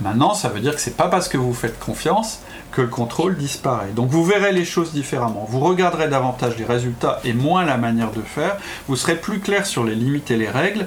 Maintenant 0.03 0.35
ça 0.35 0.49
veut 0.49 0.61
dire 0.61 0.75
que 0.75 0.81
c'est 0.81 0.97
pas 0.97 1.09
parce 1.09 1.29
que 1.29 1.39
vous 1.39 1.55
faites 1.55 1.79
confiance 1.79 2.41
que 2.71 2.83
le 2.83 2.89
contrôle 2.89 3.37
disparaît. 3.37 3.91
Donc 3.95 4.11
vous 4.11 4.25
verrez 4.25 4.53
les 4.53 4.65
choses 4.65 4.93
différemment. 4.93 5.47
Vous 5.49 5.61
regarderez 5.61 6.09
davantage 6.09 6.57
les 6.57 6.65
résultats 6.65 7.21
et 7.25 7.33
moins 7.33 7.65
la 7.65 7.77
manière 7.77 8.13
de 8.13 8.23
faire. 8.23 8.57
Vous 8.89 8.97
serez 8.97 9.17
plus 9.17 9.41
clair 9.41 9.67
sur 9.67 9.85
les 9.85 9.95
limites 9.95 10.31
et 10.31 10.37
les 10.37 10.49
règles 10.49 10.87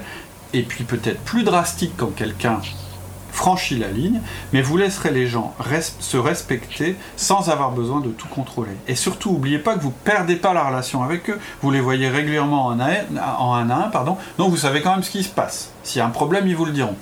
et 0.54 0.62
puis 0.62 0.84
peut-être 0.84 1.20
plus 1.20 1.42
drastique 1.42 1.92
quand 1.96 2.14
quelqu'un 2.14 2.60
franchit 3.32 3.76
la 3.76 3.88
ligne, 3.88 4.20
mais 4.52 4.62
vous 4.62 4.76
laisserez 4.76 5.10
les 5.10 5.26
gens 5.26 5.54
se 5.98 6.16
respecter 6.16 6.94
sans 7.16 7.50
avoir 7.50 7.72
besoin 7.72 8.00
de 8.00 8.10
tout 8.10 8.28
contrôler. 8.28 8.70
Et 8.86 8.94
surtout, 8.94 9.32
n'oubliez 9.32 9.58
pas 9.58 9.74
que 9.74 9.80
vous 9.80 9.88
ne 9.88 10.04
perdez 10.04 10.36
pas 10.36 10.54
la 10.54 10.62
relation 10.62 11.02
avec 11.02 11.28
eux, 11.28 11.38
vous 11.60 11.72
les 11.72 11.80
voyez 11.80 12.08
régulièrement 12.08 12.66
en 12.66 12.78
un, 12.78 12.94
en 13.38 13.54
un 13.54 13.70
à 13.70 13.86
un, 13.86 13.88
pardon, 13.90 14.16
donc 14.38 14.50
vous 14.50 14.56
savez 14.56 14.82
quand 14.82 14.92
même 14.92 15.02
ce 15.02 15.10
qui 15.10 15.24
se 15.24 15.28
passe. 15.28 15.72
S'il 15.82 15.98
y 15.98 16.02
a 16.02 16.06
un 16.06 16.10
problème, 16.10 16.46
ils 16.46 16.56
vous 16.56 16.64
le 16.64 16.72
diront. 16.72 16.94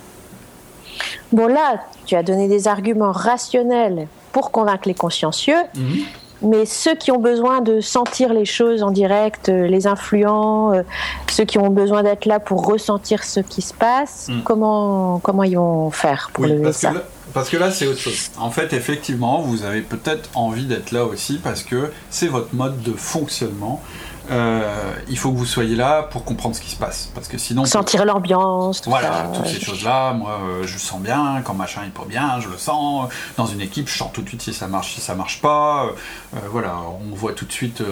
Bon 1.33 1.47
là, 1.47 1.83
tu 2.07 2.17
as 2.17 2.23
donné 2.23 2.49
des 2.49 2.67
arguments 2.67 3.13
rationnels 3.13 4.09
pour 4.33 4.51
convaincre 4.51 4.89
les 4.89 4.95
consciencieux. 4.95 5.63
Mhm. 5.75 6.05
Mais 6.43 6.67
ceux 6.67 6.95
qui 6.95 7.11
ont 7.11 7.19
besoin 7.19 7.61
de 7.61 7.81
sentir 7.81 8.33
les 8.33 8.45
choses 8.45 8.83
en 8.83 8.91
direct, 8.91 9.49
euh, 9.49 9.67
les 9.67 9.87
influents, 9.87 10.73
euh, 10.73 10.83
ceux 11.31 11.45
qui 11.45 11.59
ont 11.59 11.71
besoin 11.71 12.03
d'être 12.03 12.27
là 12.27 12.41
pour 12.41 12.67
ressentir 12.67 13.25
ce 13.25 13.41
qui 13.41 13.63
se 13.63 13.75
passe, 13.75 14.29
hmm. 14.29 14.43
comment, 14.43 15.21
comment 15.21 15.45
ils 15.45 15.57
vont 15.57 15.91
faire 15.91 16.31
pour 16.33 16.47
le 16.47 16.61
parce 16.61 16.77
ça 16.77 16.93
Parce 17.33 17.49
que 17.49 17.57
là, 17.57 17.71
c'est 17.71 17.87
autre 17.87 18.01
chose. 18.01 18.31
En 18.39 18.51
fait, 18.51 18.73
effectivement, 18.73 19.41
vous 19.41 19.65
avez 19.65 19.81
peut-être 19.81 20.31
envie 20.35 20.67
d'être 20.67 20.93
là 20.93 21.05
aussi 21.05 21.39
parce 21.43 21.63
que 21.63 21.91
c'est 22.11 22.29
votre 22.29 22.55
mode 22.55 22.83
de 22.83 22.93
fonctionnement. 22.93 23.83
Euh, 24.31 24.95
il 25.09 25.19
faut 25.19 25.33
que 25.33 25.37
vous 25.37 25.47
soyez 25.47 25.75
là 25.75 26.03
pour 26.05 26.25
comprendre 26.25 26.55
ce 26.55 26.61
qui 26.61 26.71
se 26.71 26.77
passe. 26.77 27.11
Parce 27.15 27.29
que 27.29 27.39
sinon. 27.39 27.65
Sentir 27.65 28.05
l'ambiance, 28.05 28.83
Voilà, 28.87 29.31
toutes 29.35 29.47
ces 29.47 29.61
choses-là. 29.61 30.13
Moi, 30.13 30.39
euh, 30.43 30.67
je 30.67 30.79
sens 30.79 31.01
bien. 31.01 31.43
Quand 31.45 31.55
machin 31.55 31.83
est 31.87 31.91
pas 31.91 32.05
bien, 32.07 32.41
je 32.41 32.49
le 32.49 32.57
sens. 32.57 33.09
Dans 33.37 33.47
une 33.47 33.61
équipe, 33.61 33.89
je 33.89 33.97
sens 33.97 34.11
tout 34.13 34.23
de 34.23 34.29
suite 34.29 34.43
si 34.43 34.55
ça 34.55 34.69
marche, 34.69 34.95
si 34.95 35.01
ça 35.01 35.15
marche 35.15 35.41
pas. 35.41 35.87
Euh, 35.87 36.39
voilà, 36.51 36.77
on 37.11 37.15
voit 37.15 37.33
tout 37.33 37.45
de 37.45 37.53
suite 37.53 37.83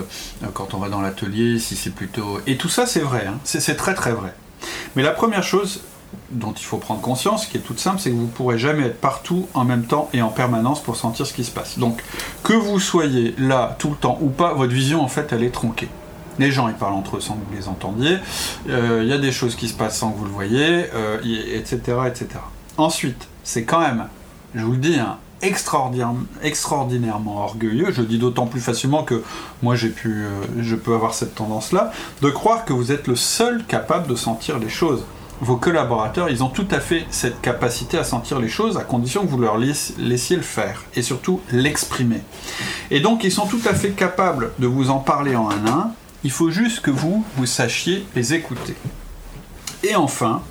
quand 0.54 0.74
on 0.74 0.78
va 0.78 0.88
dans 0.88 1.00
l'atelier 1.00 1.58
si 1.58 1.76
c'est 1.76 1.90
plutôt. 1.90 2.40
Et 2.46 2.56
tout 2.56 2.68
ça, 2.68 2.86
c'est 2.86 3.00
vrai. 3.00 3.26
Hein. 3.26 3.38
C'est 3.44 3.76
très 3.76 3.94
très 3.94 4.12
vrai. 4.12 4.34
Mais 4.94 5.02
la 5.02 5.12
première 5.12 5.42
chose, 5.42 5.80
dont 6.30 6.52
il 6.52 6.64
faut 6.64 6.78
prendre 6.78 7.00
conscience, 7.00 7.46
qui 7.46 7.56
est 7.56 7.60
toute 7.60 7.78
simple, 7.78 7.98
c'est 8.00 8.10
que 8.10 8.14
vous 8.14 8.22
ne 8.22 8.28
pourrez 8.28 8.58
jamais 8.58 8.86
être 8.86 9.00
partout 9.00 9.48
en 9.54 9.64
même 9.64 9.84
temps 9.84 10.08
et 10.12 10.22
en 10.22 10.28
permanence 10.28 10.82
pour 10.82 10.96
sentir 10.96 11.26
ce 11.26 11.32
qui 11.32 11.44
se 11.44 11.50
passe. 11.50 11.78
Donc, 11.78 12.02
que 12.42 12.52
vous 12.52 12.80
soyez 12.80 13.34
là 13.38 13.76
tout 13.78 13.90
le 13.90 13.96
temps 13.96 14.18
ou 14.20 14.28
pas, 14.28 14.52
votre 14.52 14.72
vision, 14.72 15.02
en 15.02 15.08
fait, 15.08 15.32
elle 15.32 15.42
est 15.42 15.50
tronquée. 15.50 15.88
Les 16.40 16.50
gens, 16.50 16.68
ils 16.68 16.74
parlent 16.74 16.94
entre 16.94 17.18
eux 17.18 17.20
sans 17.20 17.34
que 17.34 17.44
vous 17.50 17.54
les 17.54 17.68
entendiez. 17.68 18.16
Euh, 18.70 19.00
il 19.02 19.08
y 19.08 19.12
a 19.12 19.18
des 19.18 19.30
choses 19.30 19.56
qui 19.56 19.68
se 19.68 19.74
passent 19.74 19.98
sans 19.98 20.10
que 20.10 20.18
vous 20.18 20.24
le 20.24 20.30
voyez, 20.30 20.86
etc., 21.54 21.78
euh, 21.88 22.06
etc. 22.06 22.28
Ensuite, 22.78 23.28
c'est 23.44 23.64
quand 23.64 23.80
même, 23.80 24.06
je 24.54 24.64
vous 24.64 24.72
le 24.72 24.78
dis, 24.78 24.98
hein, 24.98 25.18
extraordinairement 25.42 27.44
orgueilleux, 27.44 27.92
je 27.92 28.00
le 28.00 28.06
dis 28.06 28.18
d'autant 28.18 28.46
plus 28.46 28.60
facilement 28.60 29.02
que 29.02 29.22
moi 29.62 29.76
j'ai 29.76 29.90
pu, 29.90 30.08
euh, 30.08 30.30
je 30.60 30.76
peux 30.76 30.94
avoir 30.94 31.12
cette 31.12 31.34
tendance-là, 31.34 31.92
de 32.22 32.30
croire 32.30 32.64
que 32.64 32.72
vous 32.72 32.90
êtes 32.90 33.06
le 33.06 33.16
seul 33.16 33.62
capable 33.66 34.06
de 34.06 34.14
sentir 34.14 34.58
les 34.58 34.70
choses. 34.70 35.04
Vos 35.42 35.56
collaborateurs, 35.56 36.30
ils 36.30 36.42
ont 36.42 36.48
tout 36.48 36.68
à 36.70 36.80
fait 36.80 37.04
cette 37.10 37.42
capacité 37.42 37.98
à 37.98 38.04
sentir 38.04 38.38
les 38.38 38.48
choses 38.48 38.78
à 38.78 38.82
condition 38.82 39.26
que 39.26 39.30
vous 39.30 39.38
leur 39.38 39.58
laissiez 39.58 40.36
le 40.36 40.42
faire 40.42 40.84
et 40.94 41.02
surtout 41.02 41.40
l'exprimer. 41.50 42.22
Et 42.90 43.00
donc 43.00 43.24
ils 43.24 43.32
sont 43.32 43.46
tout 43.46 43.60
à 43.66 43.74
fait 43.74 43.90
capables 43.90 44.52
de 44.58 44.66
vous 44.66 44.90
en 44.90 44.98
parler 44.98 45.36
en 45.36 45.50
un 45.50 45.66
à 45.66 45.70
un 45.70 45.92
il 46.24 46.30
faut 46.30 46.50
juste 46.50 46.80
que 46.80 46.90
vous, 46.90 47.24
vous 47.36 47.46
sachiez 47.46 48.04
les 48.14 48.34
écouter. 48.34 48.74
Et 49.82 49.96
enfin, 49.96 50.42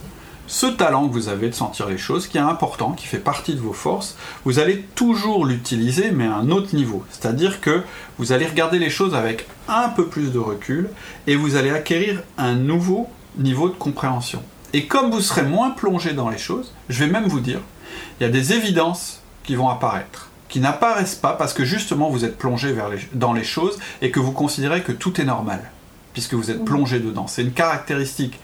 ce 0.47 0.65
talent 0.65 1.07
que 1.07 1.13
vous 1.13 1.29
avez 1.29 1.49
de 1.49 1.53
sentir 1.53 1.87
les 1.87 1.99
choses, 1.99 2.27
qui 2.27 2.37
est 2.37 2.41
important, 2.41 2.93
qui 2.93 3.05
fait 3.05 3.19
partie 3.19 3.53
de 3.53 3.59
vos 3.59 3.73
forces, 3.73 4.15
vous 4.45 4.57
allez 4.57 4.81
toujours 4.95 5.45
l'utiliser, 5.45 6.09
mais 6.09 6.25
à 6.25 6.35
un 6.35 6.49
autre 6.49 6.75
niveau. 6.75 7.05
C'est-à-dire 7.11 7.61
que 7.61 7.83
vous 8.17 8.31
allez 8.31 8.47
regarder 8.47 8.79
les 8.79 8.89
choses 8.89 9.13
avec 9.13 9.47
un 9.67 9.89
peu 9.89 10.07
plus 10.07 10.31
de 10.31 10.39
recul 10.39 10.89
et 11.27 11.35
vous 11.35 11.55
allez 11.55 11.69
acquérir 11.69 12.23
un 12.39 12.55
nouveau 12.55 13.07
niveau 13.37 13.69
de 13.69 13.75
compréhension. 13.75 14.41
Et 14.73 14.87
comme 14.87 15.11
vous 15.11 15.21
serez 15.21 15.43
moins 15.43 15.69
plongé 15.69 16.13
dans 16.13 16.29
les 16.29 16.39
choses, 16.39 16.73
je 16.89 17.03
vais 17.03 17.11
même 17.11 17.27
vous 17.27 17.41
dire, 17.41 17.59
il 18.19 18.23
y 18.23 18.25
a 18.25 18.29
des 18.29 18.53
évidences 18.53 19.21
qui 19.43 19.55
vont 19.55 19.69
apparaître 19.69 20.29
qui 20.49 20.59
n'apparaissent 20.59 21.15
pas 21.15 21.33
parce 21.33 21.53
que 21.53 21.63
justement 21.63 22.09
vous 22.09 22.25
êtes 22.25 22.37
plongé 22.37 22.73
vers 22.73 22.89
dans 23.13 23.33
les 23.33 23.43
choses 23.43 23.79
et 24.01 24.11
que 24.11 24.19
vous 24.19 24.31
considérez 24.31 24.81
que 24.81 24.91
tout 24.91 25.21
est 25.21 25.25
normal, 25.25 25.61
puisque 26.13 26.33
vous 26.33 26.51
êtes 26.51 26.65
plongé 26.65 26.99
dedans. 26.99 27.27
C'est 27.27 27.43
une 27.43 27.53
caractéristique 27.53 28.39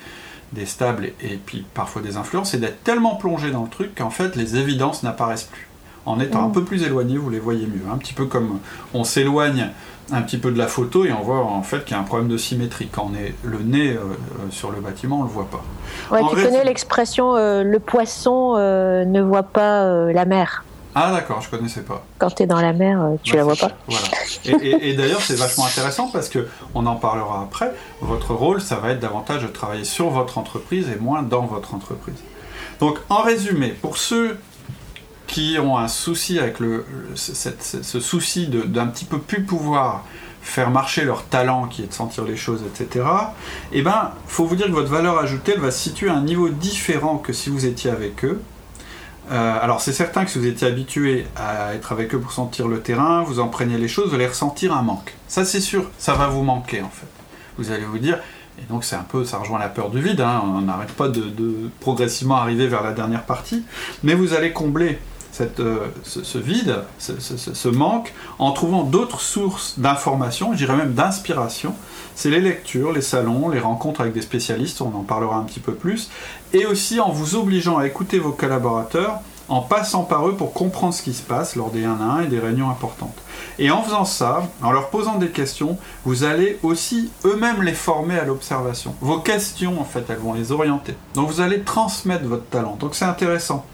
des 0.53 0.67
stables 0.67 1.11
et, 1.21 1.39
puis 1.43 1.65
parfois 1.73 2.01
des 2.01 2.15
influences, 2.15 2.51
c'est 2.51 2.59
d'être 2.59 2.83
tellement 2.83 3.15
plongé 3.15 3.51
dans 3.51 3.63
le 3.63 3.69
truc 3.69 3.95
qu'en 3.95 4.11
fait 4.11 4.35
les 4.35 4.55
évidences 4.55 5.03
n'apparaissent 5.03 5.49
plus. 5.51 5.67
En 6.05 6.19
étant 6.19 6.45
un 6.45 6.51
peu 6.51 6.63
plus 6.63 6.83
éloigné, 6.83 7.17
vous 7.17 7.31
les 7.31 7.39
voyez 7.39 7.65
mieux. 7.65 7.81
Un 7.91 7.97
petit 7.97 8.13
peu 8.13 8.25
comme 8.25 8.59
on 8.93 9.03
s'éloigne 9.03 9.71
un 10.11 10.21
petit 10.21 10.37
peu 10.37 10.51
de 10.51 10.57
la 10.59 10.67
photo 10.67 11.03
et 11.03 11.11
on 11.11 11.21
voit 11.21 11.43
en 11.43 11.63
fait 11.63 11.83
qu'il 11.83 11.95
y 11.95 11.99
a 11.99 11.99
un 11.99 12.03
problème 12.03 12.27
de 12.27 12.37
symétrie. 12.37 12.89
Quand 12.91 13.09
on 13.11 13.15
est 13.15 13.33
le 13.43 13.57
nez 13.63 13.89
euh, 13.89 14.01
euh, 14.01 14.51
sur 14.51 14.71
le 14.71 14.79
bâtiment, 14.81 15.21
on 15.21 15.23
le 15.23 15.29
voit 15.29 15.49
pas. 15.49 15.63
Ouais, 16.11 16.21
tu 16.29 16.35
connais 16.35 16.63
l'expression 16.63 17.33
le 17.33 17.79
poisson 17.79 18.53
ne 18.55 19.21
voit 19.21 19.41
pas 19.41 20.11
la 20.11 20.25
mer. 20.25 20.63
Ah 20.97 21.11
d'accord, 21.11 21.41
je 21.41 21.49
connaissais 21.49 21.81
pas. 21.81 22.05
Quand 22.19 22.31
tu 22.31 22.43
es 22.43 22.47
dans 22.47 22.61
la 22.61 22.71
mer, 22.71 23.01
euh, 23.01 23.15
tu 23.21 23.33
bah, 23.33 23.39
la 23.39 23.43
vois 23.43 23.57
pas. 23.57 23.71
Voilà. 23.87 24.07
Et, 24.63 24.93
d'ailleurs, 24.93 25.21
c'est 25.21 25.35
vachement 25.35 25.65
intéressant 25.65 26.09
parce 26.09 26.29
que 26.29 26.47
on 26.73 26.85
en 26.85 26.95
parlera 26.95 27.41
après. 27.41 27.73
Votre 27.99 28.33
rôle, 28.33 28.61
ça 28.61 28.77
va 28.77 28.91
être 28.91 29.01
davantage 29.01 29.43
de 29.43 29.47
travailler 29.47 29.83
sur 29.83 30.09
votre 30.09 30.37
entreprise 30.37 30.87
et 30.89 30.95
moins 30.97 31.21
dans 31.21 31.45
votre 31.45 31.73
entreprise. 31.73 32.15
Donc, 32.79 32.97
en 33.09 33.21
résumé, 33.23 33.69
pour 33.69 33.97
ceux 33.97 34.37
qui 35.27 35.57
ont 35.59 35.77
un 35.77 35.89
souci 35.89 36.39
avec 36.39 36.61
le, 36.61 36.85
ce 37.15 37.99
souci 37.99 38.47
d'un 38.47 38.87
petit 38.87 39.05
peu 39.05 39.19
plus 39.19 39.43
pouvoir 39.43 40.05
faire 40.41 40.69
marcher 40.69 41.03
leur 41.03 41.25
talent 41.25 41.67
qui 41.67 41.81
est 41.81 41.87
de 41.87 41.93
sentir 41.93 42.23
les 42.23 42.37
choses, 42.37 42.63
etc. 42.63 43.05
Eh 43.73 43.81
ben, 43.81 44.11
faut 44.27 44.45
vous 44.45 44.55
dire 44.55 44.67
que 44.67 44.71
votre 44.71 44.91
valeur 44.91 45.17
ajoutée 45.17 45.53
elle 45.55 45.59
va 45.59 45.71
se 45.71 45.79
situer 45.79 46.09
à 46.09 46.13
un 46.13 46.21
niveau 46.21 46.49
différent 46.49 47.17
que 47.17 47.33
si 47.33 47.49
vous 47.49 47.65
étiez 47.65 47.89
avec 47.89 48.23
eux. 48.23 48.39
Euh, 49.31 49.57
alors 49.59 49.81
c'est 49.81 49.93
certain 49.93 50.23
que 50.23 50.31
si 50.31 50.37
vous 50.37 50.45
étiez 50.45 50.67
habitué 50.67 51.25
à 51.35 51.73
être 51.73 51.91
avec 51.91 52.13
eux 52.13 52.19
pour 52.19 52.31
sentir 52.31 52.67
le 52.67 52.79
terrain, 52.81 53.23
vous 53.23 53.39
en 53.39 53.47
prenez 53.47 53.77
les 53.77 53.87
choses, 53.87 54.09
vous 54.09 54.15
allez 54.15 54.27
ressentir 54.27 54.73
un 54.73 54.83
manque. 54.83 55.15
Ça 55.27 55.45
c'est 55.45 55.61
sûr, 55.61 55.89
ça 55.97 56.13
va 56.13 56.27
vous 56.27 56.43
manquer 56.43 56.81
en 56.81 56.89
fait. 56.89 57.07
Vous 57.57 57.71
allez 57.71 57.85
vous 57.85 57.97
dire, 57.97 58.19
et 58.59 58.63
donc 58.69 58.83
c'est 58.83 58.95
un 58.95 59.05
peu, 59.07 59.25
ça 59.25 59.37
rejoint 59.37 59.59
la 59.59 59.69
peur 59.69 59.89
du 59.89 59.99
vide, 59.99 60.21
hein, 60.21 60.43
on 60.43 60.61
n'arrête 60.61 60.91
pas 60.91 61.07
de, 61.07 61.23
progressivement 61.79 62.35
arriver 62.35 62.67
vers 62.67 62.83
la 62.83 62.91
dernière 62.91 63.23
partie, 63.23 63.63
mais 64.03 64.13
vous 64.13 64.33
allez 64.33 64.51
combler 64.53 64.99
euh, 65.59 65.87
ce, 66.03 66.37
vide, 66.37 66.77
ce, 66.97 67.67
manque, 67.67 68.13
en 68.39 68.51
trouvant 68.51 68.83
d'autres 68.83 69.19
sources 69.19 69.79
d'information, 69.79 70.53
je 70.53 70.57
dirais 70.57 70.77
même 70.77 70.93
d'inspiration. 70.93 71.73
C'est 72.15 72.29
les 72.29 72.39
lectures, 72.39 72.93
les 72.93 73.01
salons, 73.01 73.49
les 73.49 73.59
rencontres 73.59 74.01
avec 74.01 74.13
des 74.13 74.21
spécialistes, 74.21 74.81
on 74.81 74.95
en 74.95 75.03
parlera 75.03 75.37
un 75.37 75.43
petit 75.43 75.59
peu 75.59 75.73
plus, 75.73 76.09
et 76.53 76.65
aussi 76.65 76.99
en 76.99 77.11
vous 77.11 77.35
obligeant 77.35 77.77
à 77.77 77.85
écouter 77.85 78.19
vos 78.19 78.31
collaborateurs, 78.31 79.19
en 79.47 79.61
passant 79.61 80.03
par 80.03 80.27
eux 80.27 80.35
pour 80.35 80.53
comprendre 80.53 80.93
ce 80.93 81.03
qui 81.03 81.13
se 81.13 81.21
passe 81.21 81.55
lors 81.55 81.69
des 81.69 81.83
1 81.83 81.99
à 82.01 82.03
1 82.03 82.23
et 82.23 82.27
des 82.27 82.39
réunions 82.39 82.69
importantes. 82.69 83.17
Et 83.59 83.69
en 83.69 83.83
faisant 83.83 84.05
ça, 84.05 84.49
en 84.61 84.71
leur 84.71 84.89
posant 84.89 85.15
des 85.15 85.29
questions, 85.29 85.77
vous 86.03 86.23
allez 86.23 86.57
aussi 86.63 87.11
eux-mêmes 87.25 87.61
les 87.61 87.73
former 87.73 88.17
à 88.17 88.25
l'observation. 88.25 88.95
Vos 89.01 89.19
questions, 89.19 89.79
en 89.79 89.85
fait, 89.85 90.05
elles 90.09 90.17
vont 90.17 90.33
les 90.33 90.51
orienter. 90.51 90.95
Donc 91.13 91.29
vous 91.29 91.41
allez 91.41 91.61
transmettre 91.61 92.25
votre 92.25 92.47
talent. 92.47 92.75
Donc 92.79 92.95
c'est 92.95 93.05
intéressant. 93.05 93.65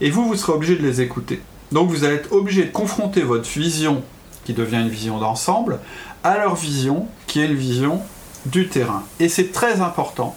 Et 0.00 0.10
vous, 0.10 0.26
vous 0.26 0.36
serez 0.36 0.52
obligé 0.52 0.76
de 0.76 0.82
les 0.82 1.00
écouter. 1.00 1.40
Donc 1.70 1.88
vous 1.90 2.04
allez 2.04 2.16
être 2.16 2.32
obligé 2.32 2.64
de 2.64 2.72
confronter 2.72 3.22
votre 3.22 3.48
vision, 3.48 4.02
qui 4.44 4.52
devient 4.52 4.80
une 4.80 4.88
vision 4.88 5.18
d'ensemble, 5.18 5.78
à 6.24 6.38
leur 6.38 6.54
vision, 6.54 7.06
qui 7.30 7.40
est 7.40 7.46
une 7.46 7.54
vision 7.54 8.02
du 8.44 8.68
terrain. 8.68 9.04
Et 9.20 9.28
c'est 9.28 9.52
très 9.52 9.80
important 9.80 10.34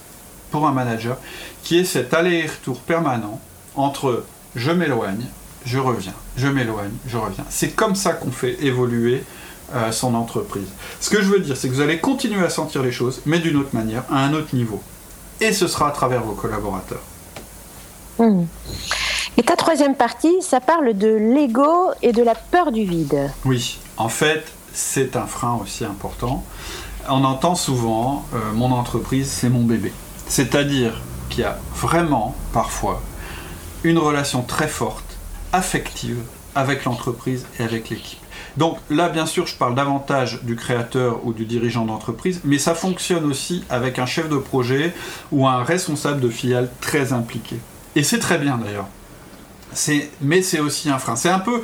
pour 0.51 0.67
un 0.67 0.71
manager, 0.71 1.17
qui 1.63 1.79
est 1.79 1.85
cet 1.85 2.13
aller-retour 2.13 2.79
permanent 2.81 3.41
entre 3.75 4.23
je 4.55 4.69
m'éloigne, 4.69 5.25
je 5.65 5.79
reviens, 5.79 6.13
je 6.37 6.47
m'éloigne, 6.47 6.91
je 7.07 7.17
reviens. 7.17 7.45
C'est 7.49 7.71
comme 7.71 7.95
ça 7.95 8.13
qu'on 8.13 8.31
fait 8.31 8.63
évoluer 8.63 9.23
euh, 9.73 9.91
son 9.91 10.13
entreprise. 10.13 10.67
Ce 11.01 11.09
que 11.09 11.23
je 11.23 11.29
veux 11.29 11.39
dire, 11.39 11.57
c'est 11.57 11.67
que 11.67 11.73
vous 11.73 11.81
allez 11.81 11.97
continuer 11.97 12.45
à 12.45 12.51
sentir 12.51 12.83
les 12.83 12.91
choses, 12.91 13.21
mais 13.25 13.39
d'une 13.39 13.57
autre 13.57 13.73
manière, 13.73 14.03
à 14.11 14.23
un 14.23 14.33
autre 14.33 14.53
niveau. 14.55 14.79
Et 15.41 15.51
ce 15.51 15.67
sera 15.67 15.87
à 15.87 15.91
travers 15.91 16.21
vos 16.21 16.33
collaborateurs. 16.33 17.01
Hmm. 18.19 18.43
Et 19.37 19.41
ta 19.41 19.55
troisième 19.55 19.95
partie, 19.95 20.35
ça 20.41 20.59
parle 20.59 20.93
de 20.93 21.07
l'ego 21.07 21.89
et 22.03 22.11
de 22.11 22.21
la 22.21 22.35
peur 22.35 22.71
du 22.71 22.83
vide. 22.83 23.31
Oui, 23.45 23.79
en 23.97 24.09
fait, 24.09 24.43
c'est 24.73 25.15
un 25.15 25.25
frein 25.25 25.57
aussi 25.61 25.85
important. 25.85 26.43
On 27.09 27.23
entend 27.23 27.55
souvent 27.55 28.25
euh, 28.33 28.53
mon 28.53 28.71
entreprise, 28.71 29.29
c'est 29.29 29.49
mon 29.49 29.63
bébé. 29.63 29.91
C'est-à-dire 30.27 31.01
qu'il 31.29 31.41
y 31.41 31.43
a 31.43 31.57
vraiment, 31.75 32.35
parfois, 32.53 33.01
une 33.83 33.97
relation 33.97 34.41
très 34.41 34.67
forte 34.67 35.17
affective 35.51 36.19
avec 36.55 36.85
l'entreprise 36.85 37.45
et 37.59 37.63
avec 37.63 37.89
l'équipe. 37.89 38.19
Donc 38.57 38.77
là, 38.89 39.09
bien 39.09 39.25
sûr, 39.25 39.47
je 39.47 39.55
parle 39.55 39.75
davantage 39.75 40.43
du 40.43 40.55
créateur 40.55 41.25
ou 41.25 41.33
du 41.33 41.45
dirigeant 41.45 41.85
d'entreprise, 41.85 42.41
mais 42.43 42.59
ça 42.59 42.75
fonctionne 42.75 43.25
aussi 43.25 43.63
avec 43.69 43.99
un 43.99 44.05
chef 44.05 44.29
de 44.29 44.37
projet 44.37 44.93
ou 45.31 45.47
un 45.47 45.63
responsable 45.63 46.19
de 46.21 46.29
filiale 46.29 46.69
très 46.79 47.13
impliqué. 47.13 47.57
Et 47.95 48.03
c'est 48.03 48.19
très 48.19 48.37
bien 48.37 48.57
d'ailleurs. 48.57 48.87
Mais 50.21 50.41
c'est 50.43 50.59
aussi 50.59 50.89
un 50.89 50.99
frein. 50.99 51.15
C'est 51.15 51.29
un 51.29 51.39
peu, 51.39 51.63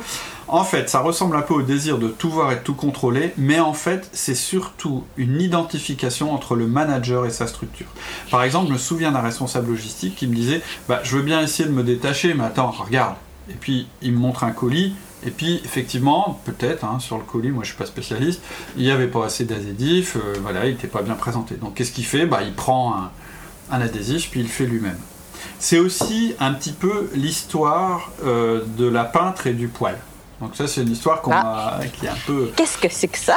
en 0.52 0.64
fait, 0.64 0.90
ça 0.90 1.00
ressemble 1.00 1.36
un 1.36 1.42
peu 1.42 1.54
au 1.54 1.62
désir 1.62 1.98
de 1.98 2.08
tout 2.08 2.28
voir 2.28 2.50
et 2.52 2.56
de 2.56 2.60
tout 2.60 2.74
contrôler, 2.74 3.32
mais 3.36 3.60
en 3.60 3.72
fait, 3.72 4.08
c'est 4.12 4.34
surtout 4.34 5.04
une 5.16 5.40
identification 5.40 6.32
entre 6.32 6.56
le 6.56 6.66
manager 6.66 7.24
et 7.24 7.30
sa 7.30 7.46
structure. 7.46 7.86
Par 8.30 8.42
exemple, 8.42 8.68
je 8.68 8.72
me 8.72 8.78
souviens 8.78 9.12
d'un 9.12 9.20
responsable 9.20 9.70
logistique 9.70 10.16
qui 10.16 10.26
me 10.26 10.34
disait 10.34 10.60
bah, 10.88 11.00
Je 11.04 11.16
veux 11.16 11.22
bien 11.22 11.40
essayer 11.40 11.68
de 11.68 11.74
me 11.74 11.84
détacher, 11.84 12.34
mais 12.34 12.44
attends, 12.44 12.70
regarde, 12.70 13.14
et 13.48 13.54
puis 13.54 13.86
il 14.02 14.12
me 14.12 14.18
montre 14.18 14.44
un 14.44 14.50
colis. 14.50 14.94
Et 15.24 15.30
puis 15.30 15.60
effectivement, 15.64 16.40
peut-être 16.46 16.84
hein, 16.84 16.98
sur 16.98 17.18
le 17.18 17.24
colis, 17.24 17.50
moi 17.50 17.62
je 17.62 17.68
suis 17.68 17.76
pas 17.76 17.86
spécialiste, 17.86 18.40
il 18.76 18.84
n'y 18.84 18.90
avait 18.90 19.06
pas 19.06 19.26
assez 19.26 19.44
d'adhésif, 19.44 20.16
euh, 20.16 20.38
voilà, 20.40 20.64
il 20.64 20.72
n'était 20.72 20.88
pas 20.88 21.02
bien 21.02 21.14
présenté. 21.14 21.56
Donc 21.56 21.74
qu'est-ce 21.74 21.92
qu'il 21.92 22.06
fait? 22.06 22.24
Bah, 22.24 22.40
Il 22.42 22.54
prend 22.54 22.94
un, 23.70 23.80
adhésif 23.80 24.30
puis 24.30 24.40
il 24.40 24.44
le 24.44 24.48
fait 24.48 24.64
lui-même. 24.64 24.98
C'est 25.58 25.78
aussi 25.78 26.34
un 26.40 26.54
petit 26.54 26.72
peu 26.72 27.10
l'histoire 27.14 28.10
euh, 28.24 28.62
de 28.78 28.86
la 28.86 29.04
peintre 29.04 29.46
et 29.46 29.52
du 29.52 29.68
poil. 29.68 29.98
Donc 30.40 30.56
ça, 30.56 30.66
c'est 30.66 30.80
une 30.82 30.90
histoire 30.90 31.20
qu'on 31.20 31.32
ah. 31.34 31.80
qui 31.98 32.06
est 32.06 32.08
un 32.08 32.16
peu... 32.26 32.50
Qu'est-ce 32.56 32.78
que 32.78 32.88
c'est 32.90 33.08
que 33.08 33.18
ça 33.18 33.36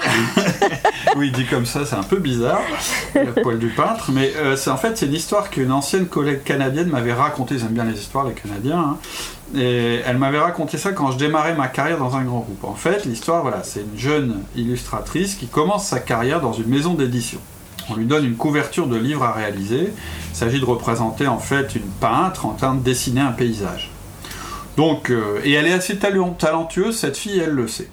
Oui, 1.17 1.31
dit 1.31 1.45
comme 1.45 1.65
ça, 1.65 1.85
c'est 1.85 1.97
un 1.97 2.03
peu 2.03 2.17
bizarre, 2.17 2.61
le 3.13 3.33
poil 3.33 3.59
du 3.59 3.67
peintre. 3.67 4.11
Mais 4.13 4.31
euh, 4.37 4.55
c'est 4.55 4.69
en 4.69 4.77
fait, 4.77 4.97
c'est 4.97 5.07
une 5.07 5.13
histoire 5.13 5.49
qu'une 5.49 5.71
ancienne 5.73 6.07
collègue 6.07 6.43
canadienne 6.43 6.87
m'avait 6.87 7.13
racontée. 7.13 7.59
J'aime 7.59 7.73
bien 7.73 7.83
les 7.83 7.99
histoires, 7.99 8.25
les 8.25 8.33
Canadiens. 8.33 8.79
Hein. 8.79 8.97
Et 9.55 10.01
elle 10.05 10.17
m'avait 10.17 10.39
raconté 10.39 10.77
ça 10.77 10.93
quand 10.93 11.11
je 11.11 11.17
démarrais 11.17 11.55
ma 11.55 11.67
carrière 11.67 11.97
dans 11.97 12.15
un 12.15 12.23
grand 12.23 12.39
groupe. 12.39 12.63
En 12.63 12.75
fait, 12.75 13.05
l'histoire, 13.05 13.41
voilà, 13.41 13.63
c'est 13.63 13.81
une 13.81 13.99
jeune 13.99 14.41
illustratrice 14.55 15.35
qui 15.35 15.47
commence 15.47 15.85
sa 15.85 15.99
carrière 15.99 16.39
dans 16.39 16.53
une 16.53 16.67
maison 16.67 16.93
d'édition. 16.93 17.39
On 17.89 17.95
lui 17.95 18.05
donne 18.05 18.25
une 18.25 18.37
couverture 18.37 18.87
de 18.87 18.95
livre 18.95 19.23
à 19.23 19.33
réaliser. 19.33 19.91
Il 20.31 20.35
s'agit 20.35 20.61
de 20.61 20.65
représenter 20.65 21.27
en 21.27 21.37
fait 21.37 21.75
une 21.75 21.89
peintre 21.99 22.45
en 22.45 22.53
train 22.53 22.75
de 22.75 22.79
dessiner 22.81 23.19
un 23.19 23.33
paysage. 23.33 23.92
Donc, 24.77 25.09
euh, 25.09 25.39
et 25.43 25.51
elle 25.53 25.67
est 25.67 25.73
assez 25.73 25.97
talentueuse, 25.97 26.97
cette 26.97 27.17
fille, 27.17 27.39
elle 27.39 27.51
le 27.51 27.67
sait. 27.67 27.89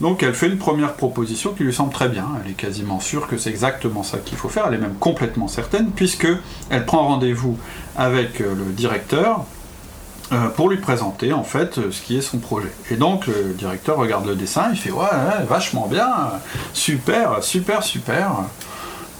Donc 0.00 0.24
elle 0.24 0.34
fait 0.34 0.48
une 0.48 0.58
première 0.58 0.94
proposition 0.94 1.52
qui 1.52 1.62
lui 1.62 1.72
semble 1.72 1.92
très 1.92 2.08
bien. 2.08 2.26
Elle 2.44 2.50
est 2.50 2.54
quasiment 2.54 2.98
sûre 2.98 3.28
que 3.28 3.38
c'est 3.38 3.50
exactement 3.50 4.02
ça 4.02 4.18
qu'il 4.18 4.36
faut 4.36 4.48
faire. 4.48 4.64
Elle 4.66 4.74
est 4.74 4.78
même 4.78 4.96
complètement 4.98 5.46
certaine 5.46 5.90
puisque 5.92 6.26
elle 6.70 6.84
prend 6.84 7.06
rendez-vous 7.06 7.56
avec 7.96 8.40
euh, 8.40 8.52
le 8.52 8.72
directeur 8.72 9.44
euh, 10.32 10.48
pour 10.48 10.68
lui 10.68 10.78
présenter 10.78 11.32
en 11.32 11.44
fait 11.44 11.78
ce 11.90 12.02
qui 12.02 12.16
est 12.16 12.22
son 12.22 12.38
projet. 12.38 12.72
Et 12.90 12.96
donc 12.96 13.28
le 13.28 13.54
directeur 13.56 13.96
regarde 13.96 14.26
le 14.26 14.34
dessin, 14.34 14.70
il 14.72 14.76
fait 14.76 14.90
ouais, 14.90 15.06
vachement 15.48 15.86
bien, 15.86 16.10
super, 16.72 17.42
super, 17.42 17.84
super. 17.84 18.32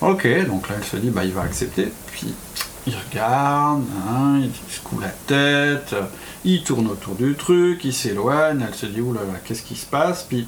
Ok, 0.01 0.27
donc 0.49 0.69
là 0.69 0.75
elle 0.79 0.85
se 0.85 0.97
dit 0.97 1.11
bah 1.11 1.25
il 1.25 1.33
va 1.33 1.43
accepter. 1.43 1.93
Puis 2.11 2.35
il 2.89 2.95
regarde, 3.09 3.85
hein, 4.09 4.41
il 4.41 4.51
secoue 4.69 4.99
la 4.99 5.11
tête 5.11 5.95
il 6.45 6.63
tourne 6.63 6.89
autour 6.89 7.15
du 7.15 7.35
truc, 7.35 7.85
il 7.85 7.95
s'éloigne, 7.95 8.65
elle 8.67 8.75
se 8.75 8.87
dit 8.87 9.01
oulala, 9.01 9.39
qu'est-ce 9.45 9.63
qui 9.63 9.77
se 9.77 9.87
passe? 9.87 10.25
Puis, 10.25 10.47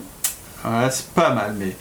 c'est 0.90 1.08
pas 1.10 1.30
mal, 1.30 1.54
mais 1.58 1.76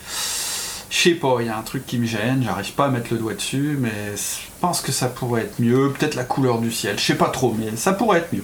je 0.89 0.98
sais 0.98 1.15
pas, 1.15 1.38
il 1.39 1.48
y 1.48 1.50
a 1.50 1.58
un 1.58 1.63
truc 1.63 1.86
qui 1.86 1.98
me 1.98 2.05
gêne, 2.05 2.43
j'arrive 2.43 2.74
pas 2.74 2.86
à 2.86 2.89
mettre 2.89 3.12
le 3.12 3.17
doigt 3.17 3.34
dessus, 3.34 3.77
mais 3.79 4.15
je 4.15 4.51
pense 4.62 4.82
que 4.82 4.91
ça 4.91 5.08
pourrait 5.08 5.41
être 5.41 5.60
mieux, 5.60 5.91
peut-être 5.91 6.15
la 6.15 6.24
couleur 6.24 6.60
du 6.60 6.72
ciel, 6.72 7.00
je 7.00 7.03
sais 7.03 7.15
pas 7.15 7.29
trop, 7.29 7.55
mais 7.58 7.75
ça 7.75 7.93
pourrait 7.93 8.20
être 8.20 8.34
mieux. 8.34 8.43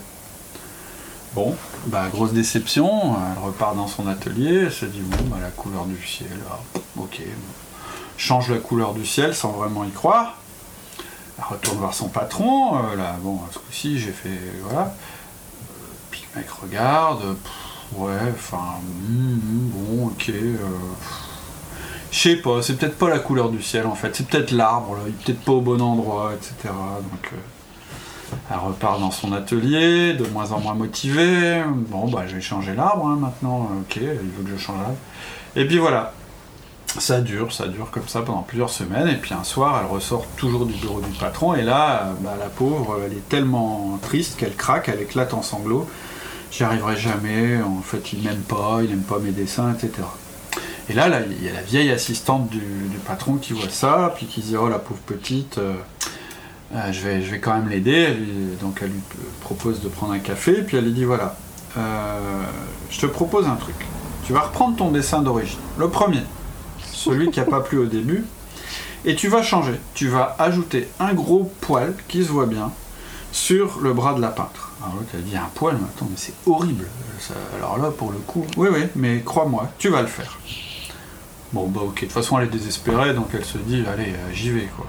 Bon, 1.35 1.55
bah 1.85 2.07
grosse 2.11 2.33
déception, 2.33 3.15
elle 3.15 3.43
repart 3.43 3.75
dans 3.75 3.87
son 3.87 4.07
atelier, 4.07 4.63
elle 4.65 4.71
se 4.71 4.85
dit 4.85 5.01
bon 5.01 5.23
bah 5.25 5.37
la 5.39 5.51
couleur 5.51 5.85
du 5.85 5.95
ciel, 6.03 6.27
ah, 6.49 6.59
ok, 6.97 7.21
change 8.17 8.49
la 8.49 8.57
couleur 8.57 8.95
du 8.95 9.05
ciel 9.05 9.35
sans 9.35 9.51
vraiment 9.51 9.83
y 9.83 9.91
croire. 9.91 10.37
Elle 11.37 11.43
retourne 11.55 11.77
voir 11.77 11.93
son 11.93 12.09
patron, 12.09 12.77
euh, 12.77 12.95
là 12.95 13.15
bon 13.21 13.39
ce 13.51 13.59
coup-ci 13.59 13.99
j'ai 13.99 14.11
fait 14.11 14.39
voilà 14.63 14.95
mec 16.35 16.49
regarde, 16.49 17.35
ouais, 17.93 18.31
enfin, 18.31 18.79
hmm, 19.07 19.33
hmm, 19.33 19.69
bon, 19.73 20.07
ok. 20.07 20.29
Euh, 20.29 20.55
je 22.11 22.19
sais 22.19 22.35
pas, 22.37 22.61
c'est 22.61 22.75
peut-être 22.77 22.97
pas 22.97 23.09
la 23.09 23.19
couleur 23.19 23.49
du 23.49 23.61
ciel 23.61 23.85
en 23.85 23.95
fait, 23.95 24.15
c'est 24.15 24.27
peut-être 24.27 24.51
l'arbre, 24.51 24.97
il 25.05 25.09
est 25.09 25.23
peut-être 25.23 25.41
pas 25.41 25.51
au 25.51 25.61
bon 25.61 25.79
endroit, 25.81 26.31
etc. 26.33 26.53
Donc 26.63 27.33
euh, 27.33 28.35
elle 28.51 28.57
repart 28.57 28.99
dans 28.99 29.11
son 29.11 29.31
atelier, 29.31 30.13
de 30.13 30.25
moins 30.27 30.51
en 30.51 30.59
moins 30.59 30.73
motivée. 30.73 31.61
Bon 31.67 32.09
bah 32.09 32.23
je 32.27 32.35
vais 32.35 32.41
changer 32.41 32.73
l'arbre 32.73 33.05
hein, 33.05 33.17
maintenant, 33.19 33.69
ok, 33.81 33.97
il 33.97 34.07
veut 34.07 34.43
que 34.43 34.49
je 34.49 34.57
change 34.57 34.79
l'arbre. 34.79 34.97
Et 35.55 35.65
puis 35.65 35.77
voilà. 35.77 36.13
Ça 36.97 37.21
dure, 37.21 37.53
ça 37.53 37.67
dure 37.67 37.91
comme 37.91 38.07
ça 38.07 38.23
pendant 38.23 38.41
plusieurs 38.41 38.71
semaines, 38.71 39.07
et 39.07 39.15
puis 39.15 39.35
un 39.35 39.43
soir, 39.43 39.79
elle 39.79 39.91
ressort 39.91 40.25
toujours 40.37 40.65
du 40.65 40.73
bureau 40.73 41.01
du 41.01 41.15
patron, 41.19 41.53
et 41.53 41.61
là, 41.61 42.15
bah, 42.21 42.35
la 42.39 42.47
pauvre, 42.47 43.01
elle 43.05 43.13
est 43.13 43.29
tellement 43.29 43.99
triste 44.01 44.39
qu'elle 44.39 44.55
craque, 44.55 44.89
elle 44.89 44.99
éclate 44.99 45.35
en 45.35 45.43
sanglots. 45.43 45.87
J'y 46.51 46.63
arriverai 46.63 46.97
jamais, 46.97 47.61
en 47.61 47.81
fait, 47.81 48.13
il 48.13 48.23
m'aime 48.23 48.41
pas, 48.41 48.79
il 48.81 48.89
n'aime 48.89 49.03
pas 49.03 49.19
mes 49.19 49.31
dessins, 49.31 49.73
etc. 49.73 50.03
Et 50.89 50.93
là, 50.93 51.07
il 51.29 51.43
y 51.43 51.49
a 51.49 51.53
la 51.53 51.61
vieille 51.61 51.91
assistante 51.91 52.49
du, 52.49 52.61
patron 53.05 53.35
qui 53.35 53.53
voit 53.53 53.69
ça, 53.69 54.11
puis 54.15 54.25
qui 54.25 54.41
dit 54.41 54.57
Oh 54.57 54.67
la 54.69 54.79
pauvre 54.79 54.99
petite, 55.01 55.59
euh, 55.59 55.75
euh, 56.73 56.91
je, 56.91 57.01
vais, 57.01 57.21
je 57.21 57.35
quand 57.35 57.53
même 57.53 57.69
l'aider. 57.69 58.07
Donc 58.59 58.79
elle 58.81 58.89
lui 58.89 59.01
propose 59.41 59.81
de 59.81 59.87
prendre 59.87 60.13
un 60.13 60.19
café, 60.19 60.63
puis 60.63 60.77
elle 60.77 60.85
lui 60.85 60.93
dit 60.93 61.05
Voilà, 61.05 61.35
euh, 61.77 62.43
je 62.89 62.99
te 62.99 63.05
propose 63.05 63.45
un 63.47 63.55
truc. 63.55 63.75
Tu 64.25 64.33
vas 64.33 64.41
reprendre 64.41 64.77
ton 64.77 64.91
dessin 64.91 65.21
d'origine, 65.21 65.59
le 65.77 65.89
premier, 65.89 66.23
celui 66.91 67.29
qui 67.29 67.39
n'a 67.39 67.45
pas 67.45 67.61
plu 67.61 67.77
au 67.77 67.85
début, 67.85 68.25
et 69.05 69.15
tu 69.15 69.27
vas 69.27 69.43
changer. 69.43 69.79
Tu 69.93 70.07
vas 70.07 70.35
ajouter 70.39 70.87
un 70.99 71.13
gros 71.13 71.51
poil 71.61 71.93
qui 72.07 72.23
se 72.23 72.29
voit 72.29 72.47
bien 72.47 72.71
sur 73.31 73.79
le 73.81 73.93
bras 73.93 74.13
de 74.13 74.21
la 74.21 74.29
peintre. 74.29 74.71
Alors 74.81 74.95
l'autre 74.95 75.09
a 75.13 75.21
dit 75.21 75.35
un 75.37 75.49
poil, 75.53 75.75
mais 75.79 75.87
attends, 75.87 76.07
mais 76.09 76.17
c'est 76.17 76.33
horrible. 76.45 76.85
alors 77.57 77.77
là, 77.77 77.91
pour 77.91 78.11
le 78.11 78.17
coup, 78.19 78.45
oui, 78.57 78.69
oui, 78.71 78.87
mais 78.95 79.21
crois-moi, 79.21 79.69
tu 79.77 79.89
vas 79.89 80.01
le 80.01 80.07
faire. 80.07 80.37
Bon, 81.51 81.67
bah 81.67 81.81
ok, 81.83 81.95
de 81.95 81.99
toute 82.01 82.11
façon 82.11 82.37
elle 82.39 82.45
est 82.45 82.51
désespérée, 82.51 83.13
donc 83.13 83.27
elle 83.33 83.45
se 83.45 83.57
dit, 83.57 83.83
allez, 83.91 84.13
euh, 84.13 84.33
j'y 84.33 84.51
vais, 84.51 84.69
quoi. 84.75 84.85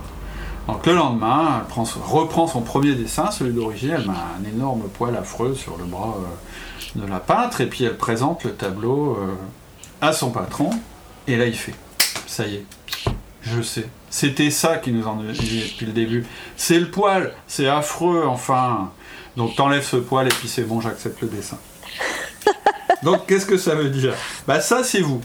Donc 0.69 0.85
le 0.87 0.95
lendemain, 0.95 1.65
elle 1.67 2.03
reprend 2.05 2.47
son 2.47 2.61
premier 2.61 2.95
dessin, 2.95 3.31
celui 3.31 3.53
d'origine, 3.53 3.95
elle 3.97 4.07
met 4.07 4.13
un 4.13 4.57
énorme 4.57 4.83
poil 4.93 5.17
affreux 5.17 5.55
sur 5.55 5.79
le 5.79 5.85
bras 5.85 6.17
euh, 6.19 7.01
de 7.01 7.07
la 7.07 7.19
peintre, 7.19 7.63
et 7.63 7.67
puis 7.67 7.85
elle 7.85 7.97
présente 7.97 8.45
le 8.45 8.53
tableau 8.53 9.17
euh, 9.17 9.35
à 10.03 10.13
son 10.13 10.31
patron, 10.31 10.71
et 11.27 11.37
là 11.37 11.47
il 11.47 11.57
fait, 11.57 11.75
ça 12.27 12.47
y 12.47 12.57
est, 12.57 12.65
je 13.43 13.63
sais. 13.63 13.87
C'était 14.11 14.51
ça 14.51 14.77
qui 14.77 14.93
nous 14.93 15.07
en 15.07 15.17
dit 15.17 15.65
depuis 15.73 15.87
le 15.87 15.93
début. 15.93 16.27
C'est 16.57 16.79
le 16.79 16.91
poil, 16.91 17.33
c'est 17.47 17.69
affreux, 17.69 18.25
enfin. 18.27 18.91
Donc 19.37 19.57
t'enlèves 19.57 19.85
ce 19.85 19.97
poil 19.97 20.27
et 20.27 20.31
puis 20.31 20.49
c'est 20.49 20.63
bon, 20.63 20.81
j'accepte 20.81 21.21
le 21.23 21.29
dessin. 21.29 21.59
Donc 23.03 23.27
qu'est-ce 23.27 23.47
que 23.47 23.57
ça 23.57 23.75
veut 23.75 23.91
dire? 23.91 24.15
Bah 24.47 24.61
ça 24.61 24.85
c'est 24.85 25.01
vous. 25.01 25.21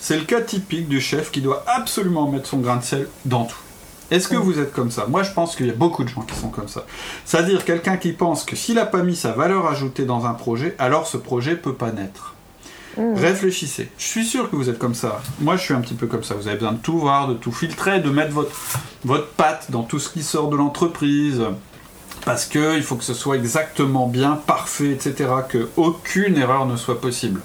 C'est 0.00 0.18
le 0.18 0.24
cas 0.24 0.40
typique 0.40 0.88
du 0.88 1.00
chef 1.00 1.30
qui 1.30 1.40
doit 1.40 1.64
absolument 1.66 2.30
mettre 2.30 2.46
son 2.46 2.58
grain 2.58 2.76
de 2.76 2.82
sel 2.82 3.08
dans 3.24 3.44
tout. 3.44 3.56
Est-ce 4.10 4.28
que 4.28 4.36
vous 4.36 4.58
êtes 4.58 4.72
comme 4.72 4.90
ça? 4.90 5.06
Moi, 5.08 5.22
je 5.22 5.30
pense 5.32 5.56
qu'il 5.56 5.66
y 5.66 5.70
a 5.70 5.74
beaucoup 5.74 6.04
de 6.04 6.10
gens 6.10 6.20
qui 6.20 6.34
sont 6.36 6.50
comme 6.50 6.68
ça. 6.68 6.84
C'est-à-dire 7.24 7.64
quelqu'un 7.64 7.96
qui 7.96 8.12
pense 8.12 8.44
que 8.44 8.54
s'il 8.54 8.74
n'a 8.74 8.84
pas 8.84 9.02
mis 9.02 9.16
sa 9.16 9.32
valeur 9.32 9.66
ajoutée 9.66 10.04
dans 10.04 10.26
un 10.26 10.34
projet, 10.34 10.76
alors 10.78 11.06
ce 11.06 11.16
projet 11.16 11.56
peut 11.56 11.74
pas 11.74 11.90
naître. 11.90 12.33
Mmh. 12.96 13.14
Réfléchissez. 13.14 13.90
Je 13.98 14.04
suis 14.04 14.24
sûr 14.24 14.50
que 14.50 14.56
vous 14.56 14.68
êtes 14.68 14.78
comme 14.78 14.94
ça. 14.94 15.22
Moi, 15.40 15.56
je 15.56 15.62
suis 15.62 15.74
un 15.74 15.80
petit 15.80 15.94
peu 15.94 16.06
comme 16.06 16.22
ça. 16.22 16.34
Vous 16.34 16.48
avez 16.48 16.56
besoin 16.56 16.72
de 16.72 16.78
tout 16.78 16.98
voir, 16.98 17.28
de 17.28 17.34
tout 17.34 17.52
filtrer, 17.52 18.00
de 18.00 18.10
mettre 18.10 18.32
votre, 18.32 18.52
votre 19.04 19.28
patte 19.28 19.70
dans 19.70 19.82
tout 19.82 19.98
ce 19.98 20.08
qui 20.08 20.22
sort 20.22 20.48
de 20.48 20.56
l'entreprise. 20.56 21.42
Parce 22.24 22.46
qu'il 22.46 22.82
faut 22.82 22.96
que 22.96 23.04
ce 23.04 23.14
soit 23.14 23.36
exactement 23.36 24.06
bien, 24.06 24.40
parfait, 24.46 24.90
etc. 24.90 25.30
Que 25.48 25.68
aucune 25.76 26.38
erreur 26.38 26.66
ne 26.66 26.76
soit 26.76 27.00
possible. 27.00 27.40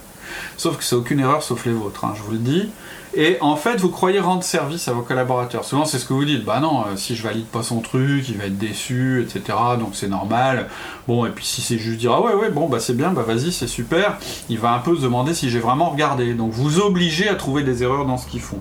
Sauf 0.56 0.76
que 0.76 0.84
c'est 0.84 0.96
aucune 0.96 1.20
erreur 1.20 1.42
sauf 1.42 1.64
les 1.66 1.72
vôtres, 1.72 2.04
hein, 2.04 2.14
je 2.16 2.22
vous 2.22 2.32
le 2.32 2.38
dis. 2.38 2.68
Et 3.14 3.38
en 3.40 3.56
fait, 3.56 3.80
vous 3.80 3.88
croyez 3.88 4.20
rendre 4.20 4.44
service 4.44 4.86
à 4.86 4.92
vos 4.92 5.02
collaborateurs. 5.02 5.64
Souvent, 5.64 5.84
c'est 5.84 5.98
ce 5.98 6.04
que 6.04 6.12
vous 6.12 6.24
dites. 6.24 6.44
Bah 6.44 6.60
non, 6.60 6.82
euh, 6.82 6.96
si 6.96 7.16
je 7.16 7.24
valide 7.24 7.46
pas 7.46 7.64
son 7.64 7.80
truc, 7.80 8.28
il 8.28 8.36
va 8.36 8.44
être 8.44 8.58
déçu, 8.58 9.20
etc. 9.20 9.58
Donc 9.78 9.90
c'est 9.94 10.08
normal. 10.08 10.68
Bon, 11.08 11.26
et 11.26 11.30
puis 11.30 11.44
si 11.44 11.60
c'est 11.60 11.78
juste 11.78 11.98
dire 11.98 12.12
ah 12.12 12.22
ouais 12.22 12.34
ouais 12.34 12.50
bon 12.50 12.68
bah 12.68 12.78
c'est 12.78 12.96
bien, 12.96 13.10
bah 13.10 13.24
vas-y 13.26 13.50
c'est 13.50 13.66
super. 13.66 14.18
Il 14.48 14.58
va 14.58 14.72
un 14.72 14.78
peu 14.78 14.94
se 14.94 15.02
demander 15.02 15.34
si 15.34 15.50
j'ai 15.50 15.58
vraiment 15.58 15.90
regardé. 15.90 16.34
Donc 16.34 16.52
vous 16.52 16.78
obligez 16.78 17.28
à 17.28 17.34
trouver 17.34 17.64
des 17.64 17.82
erreurs 17.82 18.06
dans 18.06 18.16
ce 18.16 18.28
qu'ils 18.28 18.40
font. 18.40 18.60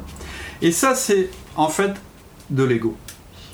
Et 0.61 0.71
ça 0.71 0.95
c'est 0.95 1.29
en 1.55 1.69
fait 1.69 1.93
de 2.49 2.63
l'ego 2.63 2.97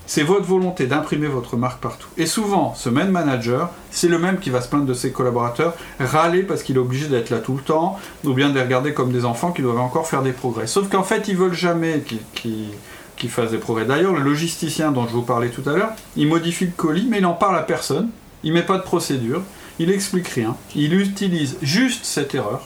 c'est 0.08 0.24
votre 0.24 0.46
volonté 0.46 0.88
d'imprimer 0.88 1.28
votre 1.28 1.58
marque 1.58 1.80
partout. 1.82 2.08
Et 2.18 2.26
souvent, 2.26 2.74
ce 2.76 2.90
même 2.90 3.10
manager, 3.10 3.72
c'est 3.92 4.08
le 4.08 4.20
même 4.20 4.40
qui 4.40 4.50
va 4.50 4.62
se 4.62 4.68
plaindre 4.68 4.86
de 4.86 4.94
ses 4.94 5.12
collaborateurs, 5.12 5.74
râler 6.00 6.44
parce 6.44 6.64
qu'il 6.64 6.76
est 6.76 6.80
obligé 6.80 7.08
d'être 7.08 7.30
là 7.30 7.40
tout 7.40 7.56
le 7.56 7.62
temps, 7.62 8.00
ou 8.24 8.34
bien 8.34 8.50
de 8.50 8.56
les 8.56 8.62
regarder 8.62 8.94
comme 8.94 9.12
des 9.12 9.26
enfants 9.26 9.52
qui 9.52 9.62
doivent 9.62 9.80
encore 9.80 10.08
faire 10.08 10.22
des 10.22 10.32
progrès. 10.32 10.68
Sauf 10.68 10.90
qu'en 10.90 11.04
fait, 11.04 11.28
ils 11.28 11.38
veulent 11.38 11.54
jamais 11.54 12.04
qu'ils 12.36 13.30
fassent 13.30 13.52
des 13.52 13.58
progrès. 13.58 13.86
D'ailleurs, 13.86 14.14
le 14.14 14.22
logisticien 14.22 14.92
dont 14.92 15.08
je 15.08 15.14
vous 15.14 15.24
parlais 15.24 15.50
tout 15.50 15.68
à 15.68 15.74
l'heure, 15.74 15.92
il 16.16 16.28
modifie 16.28 16.66
le 16.66 16.74
colis, 16.76 17.08
mais 17.10 17.18
il 17.18 17.24
n'en 17.24 17.34
parle 17.34 17.58
à 17.58 17.64
personne, 17.64 18.10
il 18.44 18.54
met 18.54 18.64
pas 18.64 18.78
de 18.78 18.84
procédure, 18.84 19.42
il 19.80 19.92
explique 19.92 20.28
rien, 20.28 20.56
il 20.76 20.94
utilise 20.94 21.58
juste 21.62 22.06
cette 22.06 22.36
erreur 22.36 22.62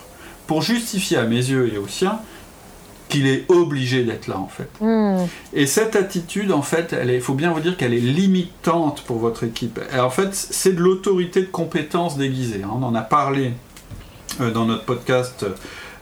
pour 0.46 0.62
justifier 0.62 1.16
à 1.16 1.24
mes 1.24 1.36
yeux 1.36 1.72
et 1.72 1.78
aux 1.78 1.88
siens 1.88 2.18
qu'il 3.10 3.26
est 3.26 3.44
obligé 3.48 4.04
d'être 4.04 4.28
là 4.28 4.38
en 4.38 4.48
fait. 4.48 4.68
Hmm. 4.80 5.26
Et 5.52 5.66
cette 5.66 5.96
attitude 5.96 6.52
en 6.52 6.62
fait, 6.62 6.96
il 7.06 7.20
faut 7.20 7.34
bien 7.34 7.52
vous 7.52 7.60
dire 7.60 7.76
qu'elle 7.76 7.92
est 7.92 7.98
limitante 7.98 9.02
pour 9.02 9.18
votre 9.18 9.44
équipe. 9.44 9.78
en 9.98 10.10
fait, 10.10 10.34
c'est 10.34 10.72
de 10.72 10.80
l'autorité 10.80 11.42
de 11.42 11.46
compétence 11.46 12.16
déguisée. 12.16 12.62
Hein. 12.64 12.70
On 12.72 12.82
en 12.82 12.94
a 12.94 13.02
parlé 13.02 13.52
euh, 14.40 14.50
dans 14.50 14.64
notre 14.64 14.84
podcast 14.84 15.44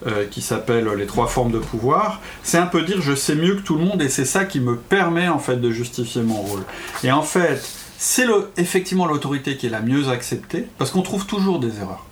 euh, 0.07 0.27
qui 0.31 0.43
s'appelle 0.43 0.89
Les 0.97 1.07
trois 1.07 1.27
formes 1.27 1.51
de 1.51 1.59
pouvoir. 1.59 2.21
C'est 2.45 2.59
un 2.59 2.67
peu 2.67 2.83
dire 2.83 3.01
je 3.01 3.15
sais 3.15 3.35
mieux 3.35 3.57
que 3.57 3.63
tout 3.63 3.75
le 3.75 3.85
monde 3.85 4.01
et 4.03 4.09
c'est 4.09 4.25
ça 4.25 4.45
qui 4.45 4.61
me 4.61 4.77
permet 4.77 5.29
en 5.29 5.41
fait 5.41 5.57
de 5.57 5.71
justifier 5.73 6.23
mon 6.23 6.43
rôle. 6.43 6.63
Et 7.03 7.11
en 7.11 7.23
fait, 7.23 7.61
c'est 7.97 8.27
effectivement 8.57 9.07
l'autorité 9.07 9.57
qui 9.57 9.67
est 9.67 9.71
la 9.71 9.81
mieux 9.81 10.09
acceptée 10.09 10.67
parce 10.79 10.93
qu'on 10.93 11.03
trouve 11.03 11.27
toujours 11.27 11.59
des 11.59 11.79
erreurs 11.81 12.05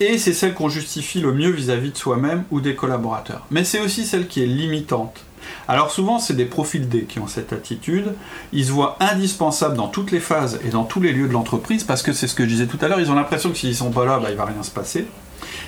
et 0.00 0.18
c'est 0.18 0.32
celle 0.32 0.54
qu'on 0.54 0.68
justifie 0.68 1.20
le 1.20 1.32
mieux 1.32 1.50
vis-à-vis 1.50 1.90
de 1.90 1.96
soi-même 1.96 2.44
ou 2.50 2.60
des 2.60 2.74
collaborateurs. 2.74 3.46
Mais 3.50 3.64
c'est 3.64 3.80
aussi 3.80 4.04
celle 4.04 4.28
qui 4.28 4.42
est 4.42 4.46
limitante. 4.46 5.24
Alors 5.68 5.90
souvent, 5.90 6.18
c'est 6.18 6.34
des 6.34 6.44
profils 6.44 6.88
D 6.88 7.04
qui 7.04 7.18
ont 7.18 7.26
cette 7.26 7.52
attitude. 7.52 8.14
Ils 8.52 8.66
se 8.66 8.72
voient 8.72 8.96
indispensables 9.00 9.76
dans 9.76 9.88
toutes 9.88 10.10
les 10.10 10.20
phases 10.20 10.60
et 10.64 10.70
dans 10.70 10.84
tous 10.84 11.00
les 11.00 11.12
lieux 11.12 11.28
de 11.28 11.32
l'entreprise 11.32 11.84
parce 11.84 12.02
que 12.02 12.12
c'est 12.12 12.26
ce 12.26 12.34
que 12.34 12.44
je 12.44 12.48
disais 12.48 12.66
tout 12.66 12.78
à 12.80 12.88
l'heure. 12.88 13.00
Ils 13.00 13.10
ont 13.10 13.14
l'impression 13.14 13.50
que 13.50 13.56
s'ils 13.56 13.74
sont 13.74 13.90
pas 13.90 14.04
là, 14.04 14.18
bah, 14.18 14.28
il 14.30 14.36
va 14.36 14.44
rien 14.44 14.62
se 14.62 14.70
passer. 14.70 15.06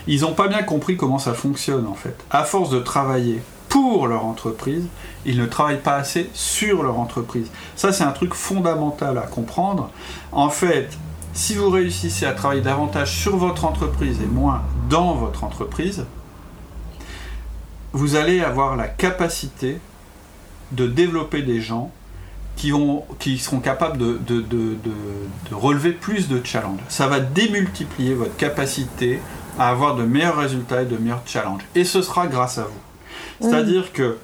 Ils 0.07 0.23
n'ont 0.23 0.33
pas 0.33 0.49
bien 0.49 0.62
compris 0.62 0.97
comment 0.97 1.19
ça 1.19 1.35
fonctionne 1.35 1.87
en 1.87 1.95
fait. 1.95 2.17
À 2.31 2.45
force 2.45 2.71
de 2.71 2.81
travailler 2.81 3.41
pour 3.69 4.07
leur 4.09 4.25
entreprise, 4.25 4.87
ils 5.27 5.38
ne 5.38 5.47
travaillent 5.47 5.83
pas 5.83 5.97
assez 5.97 6.31
sur 6.33 6.83
leur 6.83 6.99
entreprise. 6.99 7.51
Ça, 7.77 7.93
c'est 7.93 8.05
un 8.05 8.12
truc 8.12 8.35
fondamental 8.35 9.19
à 9.19 9.23
comprendre. 9.23 9.91
En 10.33 10.49
fait, 10.49 10.88
si 11.33 11.55
vous 11.55 11.71
réussissez 11.71 12.27
à 12.27 12.33
travailler 12.33 12.62
davantage 12.62 13.12
sur 13.12 13.37
votre 13.37 13.64
entreprise 13.64 14.21
et 14.23 14.27
moins 14.27 14.62
dans 14.88 15.14
votre 15.14 15.45
entreprise, 15.45 16.05
vous 17.93 18.17
allez 18.17 18.41
avoir 18.41 18.77
la 18.77 18.88
capacité 18.88 19.79
de 20.73 20.87
développer 20.87 21.43
des 21.43 21.61
gens 21.61 21.91
qui, 22.57 22.73
qui 23.19 23.38
seront 23.38 23.61
capables 23.61 23.99
de, 23.99 24.21
relever 25.53 25.93
plus 25.93 26.29
de 26.29 26.45
challenges. 26.45 26.81
Ça 26.88 27.07
va 27.07 27.21
démultiplier 27.21 28.14
votre 28.14 28.37
capacité 28.37 29.21
à 29.59 29.69
avoir 29.71 29.95
de 29.95 30.05
meilleurs 30.05 30.37
résultats 30.37 30.83
et 30.83 30.87
de 30.87 30.97
meilleurs 30.97 31.23
challenges. 31.27 31.62
Et 31.75 31.85
ce 31.85 32.03
sera 32.03 32.27
grâce 32.27 32.59
à 32.59 32.64
vous. 32.64 33.49
C'est-à-dire 33.49 33.93
que 33.93 34.19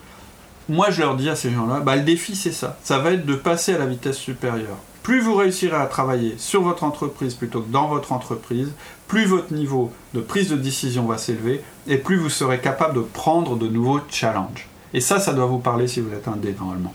moi, 0.69 0.91
je 0.91 1.03
leur 1.03 1.15
dis 1.17 1.29
à 1.29 1.37
ces 1.37 1.51
gens-là, 1.51 1.81
bah, 1.81 1.97
le 1.97 2.03
défi, 2.03 2.35
c'est 2.35 2.53
ça. 2.53 2.79
Ça 2.83 2.99
va 2.99 3.13
être 3.13 3.27
de 3.27 3.35
passer 3.35 3.75
à 3.75 3.79
la 3.79 3.87
vitesse 3.87 4.17
supérieure 4.17 4.79
plus 5.05 5.21
vous 5.21 5.35
réussirez 5.35 5.77
à 5.77 5.85
travailler 5.85 6.35
sur 6.39 6.63
votre 6.63 6.83
entreprise 6.83 7.35
plutôt 7.35 7.61
que 7.61 7.71
dans 7.71 7.89
votre 7.89 8.11
entreprise, 8.11 8.73
plus 9.07 9.27
votre 9.27 9.53
niveau 9.53 9.93
de 10.15 10.21
prise 10.21 10.49
de 10.49 10.57
décision 10.57 11.05
va 11.05 11.19
s'élever 11.19 11.63
et 11.87 11.99
plus 11.99 12.17
vous 12.17 12.31
serez 12.31 12.59
capable 12.59 12.95
de 12.95 13.01
prendre 13.01 13.57
de 13.57 13.69
nouveaux 13.69 14.01
challenges. 14.09 14.67
Et 14.95 15.01
ça, 15.01 15.21
ça 15.21 15.35
doit 15.35 15.45
vous 15.45 15.59
parler 15.59 15.89
si 15.89 16.01
vous 16.01 16.11
êtes 16.15 16.27
un 16.27 16.37
dé 16.37 16.57
normalement. 16.59 16.95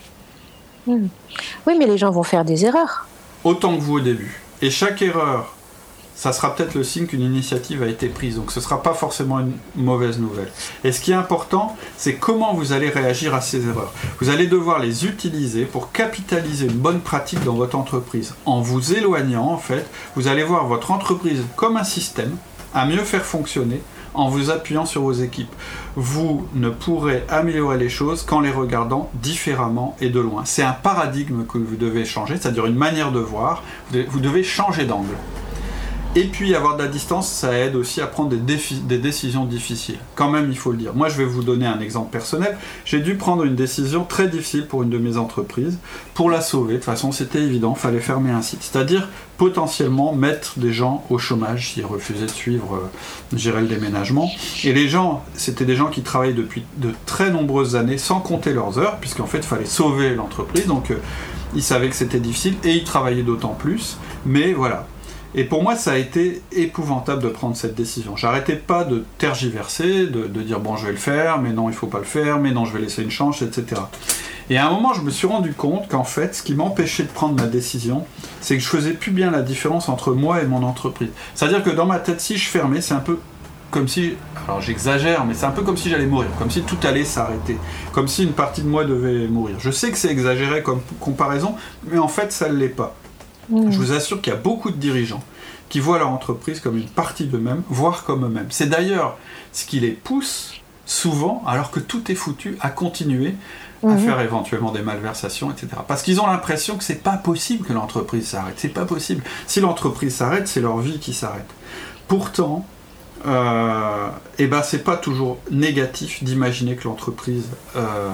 Hmm. 0.87 1.07
Oui, 1.67 1.75
mais 1.77 1.85
les 1.85 1.99
gens 1.99 2.09
vont 2.09 2.23
faire 2.23 2.43
des 2.43 2.65
erreurs. 2.65 3.05
Autant 3.43 3.75
que 3.75 3.81
vous 3.81 3.97
au 3.97 3.99
début. 3.99 4.41
Et 4.63 4.71
chaque 4.71 5.03
erreur 5.03 5.53
ça 6.19 6.33
sera 6.33 6.53
peut-être 6.53 6.75
le 6.75 6.83
signe 6.83 7.05
qu'une 7.05 7.21
initiative 7.21 7.81
a 7.81 7.87
été 7.87 8.09
prise. 8.09 8.35
Donc 8.35 8.51
ce 8.51 8.59
ne 8.59 8.63
sera 8.65 8.83
pas 8.83 8.93
forcément 8.93 9.39
une 9.39 9.53
mauvaise 9.77 10.19
nouvelle. 10.19 10.51
Et 10.83 10.91
ce 10.91 10.99
qui 10.99 11.11
est 11.11 11.15
important, 11.15 11.77
c'est 11.95 12.15
comment 12.15 12.53
vous 12.53 12.73
allez 12.73 12.89
réagir 12.89 13.33
à 13.33 13.39
ces 13.39 13.65
erreurs. 13.65 13.93
Vous 14.19 14.27
allez 14.27 14.47
devoir 14.47 14.79
les 14.79 15.05
utiliser 15.05 15.63
pour 15.63 15.93
capitaliser 15.93 16.65
une 16.65 16.73
bonne 16.73 16.99
pratique 16.99 17.41
dans 17.45 17.53
votre 17.53 17.77
entreprise. 17.77 18.33
En 18.45 18.59
vous 18.59 18.95
éloignant, 18.95 19.45
en 19.45 19.57
fait, 19.57 19.85
vous 20.17 20.27
allez 20.27 20.43
voir 20.43 20.67
votre 20.67 20.91
entreprise 20.91 21.41
comme 21.55 21.77
un 21.77 21.85
système 21.85 22.35
à 22.73 22.85
mieux 22.85 23.05
faire 23.05 23.23
fonctionner 23.23 23.81
en 24.13 24.27
vous 24.27 24.51
appuyant 24.51 24.85
sur 24.85 25.03
vos 25.03 25.13
équipes. 25.13 25.55
Vous 25.95 26.49
ne 26.53 26.69
pourrez 26.69 27.23
améliorer 27.29 27.77
les 27.77 27.87
choses 27.87 28.23
qu'en 28.23 28.41
les 28.41 28.51
regardant 28.51 29.09
différemment 29.13 29.95
et 30.01 30.09
de 30.09 30.19
loin. 30.19 30.41
C'est 30.43 30.63
un 30.63 30.73
paradigme 30.73 31.45
que 31.45 31.57
vous 31.57 31.77
devez 31.77 32.03
changer, 32.03 32.35
c'est-à-dire 32.35 32.65
une 32.65 32.75
manière 32.75 33.13
de 33.13 33.19
voir. 33.19 33.63
Vous 34.09 34.19
devez 34.19 34.43
changer 34.43 34.83
d'angle. 34.83 35.15
Et 36.15 36.23
puis 36.23 36.55
avoir 36.55 36.75
de 36.75 36.81
la 36.81 36.87
distance, 36.87 37.31
ça 37.31 37.53
aide 37.53 37.75
aussi 37.75 38.01
à 38.01 38.07
prendre 38.07 38.35
des, 38.35 38.97
décisions 38.97 39.45
difficiles. 39.45 39.99
Quand 40.15 40.31
même, 40.31 40.49
il 40.49 40.57
faut 40.57 40.71
le 40.71 40.77
dire. 40.77 40.95
Moi, 40.95 41.07
je 41.07 41.17
vais 41.17 41.25
vous 41.25 41.43
donner 41.43 41.67
un 41.67 41.79
exemple 41.79 42.09
personnel. 42.09 42.57
J'ai 42.83 42.99
dû 42.99 43.13
prendre 43.13 43.43
une 43.43 43.55
décision 43.55 44.05
très 44.05 44.27
difficile 44.27 44.65
pour 44.65 44.81
une 44.81 44.89
de 44.89 44.97
mes 44.97 45.17
entreprises. 45.17 45.77
Pour 46.15 46.31
la 46.31 46.41
sauver, 46.41 46.73
de 46.73 46.77
toute 46.79 46.85
façon, 46.85 47.11
c'était 47.11 47.43
évident, 47.43 47.75
fallait 47.75 47.99
fermer 47.99 48.31
un 48.31 48.41
site. 48.41 48.63
C'est-à-dire 48.63 49.07
potentiellement 49.37 50.13
mettre 50.13 50.57
des 50.57 50.73
gens 50.73 51.05
au 51.11 51.19
chômage 51.19 51.69
s'ils 51.69 51.85
refusaient 51.85 52.25
de 52.25 52.31
suivre, 52.31 52.75
euh, 52.75 53.37
gérer 53.37 53.61
le 53.61 53.67
déménagement. 53.67 54.31
Et 54.63 54.73
les 54.73 54.89
gens, 54.89 55.23
c'était 55.35 55.65
des 55.65 55.75
gens 55.75 55.89
qui 55.89 56.01
travaillaient 56.01 56.33
depuis 56.33 56.63
de 56.77 56.89
très 57.05 57.29
nombreuses 57.29 57.75
années 57.75 57.99
sans 57.99 58.19
compter 58.19 58.53
leurs 58.53 58.79
heures, 58.79 58.97
puisqu'en 58.99 59.27
fait, 59.27 59.37
il 59.37 59.43
fallait 59.43 59.65
sauver 59.65 60.15
l'entreprise. 60.15 60.65
Donc, 60.65 60.89
euh, 60.89 60.97
ils 61.53 61.63
savaient 61.63 61.89
que 61.89 61.95
c'était 61.95 62.19
difficile 62.19 62.55
et 62.63 62.71
ils 62.71 62.83
travaillaient 62.83 63.21
d'autant 63.21 63.53
plus. 63.53 63.97
Mais 64.25 64.53
voilà, 64.53 64.87
et 65.35 65.43
pour 65.43 65.61
moi, 65.61 65.75
ça 65.75 65.91
a 65.91 65.97
été 65.97 66.41
épouvantable 66.51 67.21
de 67.21 67.29
prendre 67.29 67.55
cette 67.55 67.75
décision. 67.75 68.15
J'arrêtais 68.15 68.55
pas 68.55 68.83
de 68.83 69.05
tergiverser, 69.19 70.07
de, 70.07 70.25
dire 70.41 70.59
bon, 70.59 70.75
je 70.75 70.87
vais 70.87 70.91
le 70.91 70.97
faire, 70.97 71.39
mais 71.39 71.51
non, 71.51 71.69
il 71.69 71.75
faut 71.75 71.87
pas 71.87 71.99
le 71.99 72.05
faire, 72.05 72.39
mais 72.39 72.51
non, 72.51 72.65
je 72.65 72.73
vais 72.73 72.81
laisser 72.81 73.03
une 73.03 73.11
chance, 73.11 73.41
etc. 73.41 73.81
Et 74.49 74.57
à 74.57 74.67
un 74.67 74.71
moment, 74.71 74.93
je 74.93 75.01
me 75.01 75.11
suis 75.11 75.27
rendu 75.27 75.53
compte 75.53 75.87
qu'en 75.87 76.03
fait, 76.03 76.33
ce 76.33 76.41
qui 76.41 76.55
m'empêchait 76.55 77.03
de 77.03 77.09
prendre 77.09 77.35
ma 77.35 77.47
décision, 77.47 78.05
c'est 78.41 78.57
que 78.57 78.63
je 78.63 78.67
faisais 78.67 78.93
plus 78.93 79.11
bien 79.11 79.29
la 79.29 79.43
différence 79.43 79.89
entre 79.89 80.13
moi 80.13 80.41
et 80.41 80.47
mon 80.47 80.63
entreprise. 80.63 81.09
C'est-à-dire 81.35 81.63
que 81.63 81.69
dans 81.69 81.85
ma 81.85 81.99
tête, 81.99 82.19
si 82.19 82.37
je 82.37 82.49
fermais, 82.49 82.81
c'est 82.81 82.95
un 82.95 82.99
peu 82.99 83.19
comme 83.69 83.87
si, 83.87 84.15
alors 84.47 84.61
j'exagère, 84.61 85.25
mais 85.25 85.35
c'est 85.35 85.45
un 85.45 85.51
peu 85.51 85.61
comme 85.61 85.77
si 85.77 85.91
j'allais 85.91 86.07
mourir, 86.07 86.29
comme 86.39 86.49
si 86.49 86.63
tout 86.63 86.77
allait 86.83 87.05
s'arrêter, 87.05 87.57
comme 87.93 88.07
si 88.07 88.23
une 88.23 88.31
partie 88.31 88.63
de 88.63 88.67
moi 88.67 88.83
devait 88.83 89.27
mourir. 89.27 89.57
Je 89.59 89.69
sais 89.69 89.91
que 89.91 89.97
c'est 89.97 90.09
exagéré 90.09 90.63
comme 90.63 90.81
comparaison, 90.99 91.55
mais 91.83 91.99
en 91.99 92.07
fait, 92.07 92.31
ça 92.31 92.49
ne 92.49 92.55
l'est 92.55 92.69
pas. 92.69 92.95
Je 93.51 93.77
vous 93.77 93.91
assure 93.91 94.21
qu'il 94.21 94.31
y 94.31 94.35
a 94.35 94.39
beaucoup 94.39 94.71
de 94.71 94.77
dirigeants 94.77 95.23
qui 95.69 95.79
voient 95.79 95.99
leur 95.99 96.09
entreprise 96.09 96.59
comme 96.59 96.77
une 96.77 96.87
partie 96.87 97.25
d'eux-mêmes, 97.25 97.63
voire 97.69 98.03
comme 98.03 98.25
eux-mêmes. 98.25 98.47
C'est 98.49 98.69
d'ailleurs 98.69 99.17
ce 99.51 99.65
qui 99.65 99.79
les 99.79 99.91
pousse 99.91 100.53
souvent, 100.85 101.43
alors 101.45 101.69
que 101.69 101.79
tout 101.79 102.11
est 102.11 102.15
foutu, 102.15 102.57
à 102.61 102.69
continuer 102.69 103.35
à 103.83 103.87
mhm. 103.87 103.99
faire 103.99 104.19
éventuellement 104.19 104.71
des 104.71 104.81
malversations, 104.81 105.51
etc. 105.51 105.67
Parce 105.87 106.01
qu'ils 106.01 106.19
ont 106.19 106.27
l'impression 106.27 106.75
que 106.77 106.83
c'est 106.83 107.01
pas 107.01 107.15
possible 107.17 107.65
que 107.65 107.73
l'entreprise 107.73 108.27
s'arrête. 108.27 108.55
C'est 108.57 108.69
pas 108.69 108.85
possible. 108.85 109.23
Si 109.47 109.61
l'entreprise 109.61 110.15
s'arrête, 110.15 110.47
c'est 110.47 110.59
leur 110.59 110.79
vie 110.79 110.99
qui 110.99 111.13
s'arrête. 111.13 111.49
Pourtant, 112.07 112.65
et 113.25 114.43
eh 114.43 114.47
ben 114.47 114.63
c'est 114.63 114.83
pas 114.83 114.95
toujours 114.95 115.39
négatif 115.51 116.23
d'imaginer 116.23 116.75
que 116.75 116.85
l'entreprise 116.85 117.49
euh, 117.75 118.09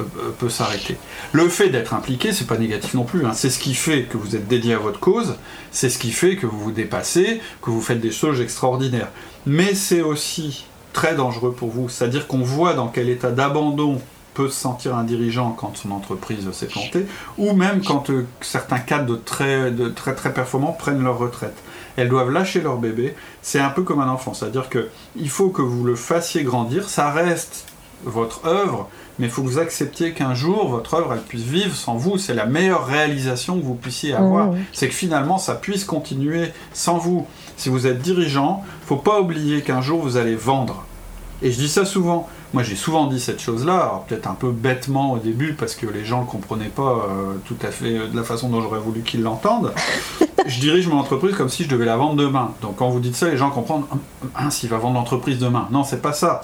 euh, 0.00 0.04
peut 0.38 0.48
s'arrêter. 0.48 0.96
Le 1.32 1.48
fait 1.48 1.68
d'être 1.68 1.94
impliqué, 1.94 2.32
c'est 2.32 2.46
pas 2.46 2.58
négatif 2.58 2.94
non 2.94 3.04
plus. 3.04 3.24
Hein. 3.24 3.32
C'est 3.32 3.50
ce 3.50 3.60
qui 3.60 3.74
fait 3.74 4.04
que 4.04 4.16
vous 4.16 4.34
êtes 4.34 4.48
dédié 4.48 4.74
à 4.74 4.78
votre 4.78 4.98
cause, 4.98 5.36
c'est 5.70 5.88
ce 5.88 5.98
qui 5.98 6.10
fait 6.10 6.34
que 6.34 6.46
vous 6.46 6.58
vous 6.58 6.72
dépassez, 6.72 7.40
que 7.62 7.70
vous 7.70 7.80
faites 7.80 8.00
des 8.00 8.10
choses 8.10 8.40
extraordinaires. 8.40 9.10
Mais 9.46 9.74
c'est 9.74 10.02
aussi 10.02 10.66
très 10.92 11.14
dangereux 11.14 11.52
pour 11.52 11.70
vous, 11.70 11.88
c'est-à-dire 11.88 12.26
qu'on 12.26 12.42
voit 12.42 12.74
dans 12.74 12.88
quel 12.88 13.08
état 13.08 13.30
d'abandon 13.30 14.00
peut 14.34 14.48
se 14.48 14.58
sentir 14.58 14.96
un 14.96 15.04
dirigeant 15.04 15.52
quand 15.52 15.76
son 15.76 15.92
entreprise 15.92 16.50
s'est 16.52 16.66
plantée, 16.66 17.06
ou 17.38 17.52
même 17.52 17.82
quand 17.84 18.10
certains 18.40 18.78
cadres 18.78 19.20
très, 19.24 19.72
très 19.94 20.14
très 20.14 20.32
performants 20.34 20.72
prennent 20.72 21.02
leur 21.02 21.18
retraite 21.18 21.56
elles 22.00 22.08
doivent 22.08 22.30
lâcher 22.30 22.60
leur 22.60 22.76
bébé. 22.76 23.14
C'est 23.42 23.60
un 23.60 23.70
peu 23.70 23.82
comme 23.82 24.00
un 24.00 24.08
enfant, 24.08 24.34
c'est-à-dire 24.34 24.68
que 24.68 24.88
il 25.16 25.30
faut 25.30 25.50
que 25.50 25.62
vous 25.62 25.84
le 25.84 25.96
fassiez 25.96 26.42
grandir, 26.42 26.88
ça 26.88 27.10
reste 27.10 27.66
votre 28.04 28.46
œuvre, 28.46 28.88
mais 29.18 29.26
il 29.26 29.30
faut 29.30 29.42
que 29.42 29.48
vous 29.48 29.58
acceptiez 29.58 30.14
qu'un 30.14 30.34
jour 30.34 30.68
votre 30.68 30.94
œuvre 30.94 31.12
elle 31.12 31.20
puisse 31.20 31.42
vivre 31.42 31.74
sans 31.74 31.96
vous. 31.96 32.18
C'est 32.18 32.34
la 32.34 32.46
meilleure 32.46 32.86
réalisation 32.86 33.58
que 33.58 33.64
vous 33.64 33.74
puissiez 33.74 34.14
avoir. 34.14 34.54
C'est 34.72 34.88
que 34.88 34.94
finalement 34.94 35.38
ça 35.38 35.54
puisse 35.54 35.84
continuer 35.84 36.52
sans 36.72 36.98
vous. 36.98 37.26
Si 37.56 37.68
vous 37.68 37.86
êtes 37.86 38.00
dirigeant, 38.00 38.64
faut 38.86 38.96
pas 38.96 39.20
oublier 39.20 39.60
qu'un 39.62 39.82
jour 39.82 40.00
vous 40.00 40.16
allez 40.16 40.36
vendre. 40.36 40.86
Et 41.42 41.52
je 41.52 41.58
dis 41.58 41.68
ça 41.68 41.84
souvent. 41.84 42.28
Moi, 42.52 42.64
j'ai 42.64 42.74
souvent 42.74 43.06
dit 43.06 43.20
cette 43.20 43.40
chose-là, 43.40 44.02
peut-être 44.08 44.26
un 44.26 44.34
peu 44.34 44.50
bêtement 44.50 45.12
au 45.12 45.18
début, 45.18 45.54
parce 45.54 45.76
que 45.76 45.86
les 45.86 46.04
gens 46.04 46.18
ne 46.18 46.24
le 46.24 46.30
comprenaient 46.30 46.64
pas 46.66 47.06
euh, 47.08 47.34
tout 47.44 47.56
à 47.62 47.70
fait 47.70 48.08
de 48.08 48.16
la 48.16 48.24
façon 48.24 48.48
dont 48.48 48.60
j'aurais 48.60 48.80
voulu 48.80 49.02
qu'ils 49.02 49.22
l'entendent. 49.22 49.72
je 50.46 50.60
dirige 50.60 50.88
mon 50.88 50.98
entreprise 50.98 51.36
comme 51.36 51.48
si 51.48 51.64
je 51.64 51.68
devais 51.68 51.84
la 51.84 51.96
vendre 51.96 52.16
demain. 52.16 52.52
Donc 52.62 52.76
quand 52.76 52.90
vous 52.90 53.00
dites 53.00 53.16
ça, 53.16 53.28
les 53.28 53.36
gens 53.36 53.50
comprennent, 53.50 53.84
hein, 54.36 54.50
s'il 54.50 54.68
va 54.68 54.78
vendre 54.78 54.94
l'entreprise 54.94 55.38
demain. 55.38 55.68
Non, 55.70 55.84
c'est 55.84 56.02
pas 56.02 56.12
ça. 56.12 56.42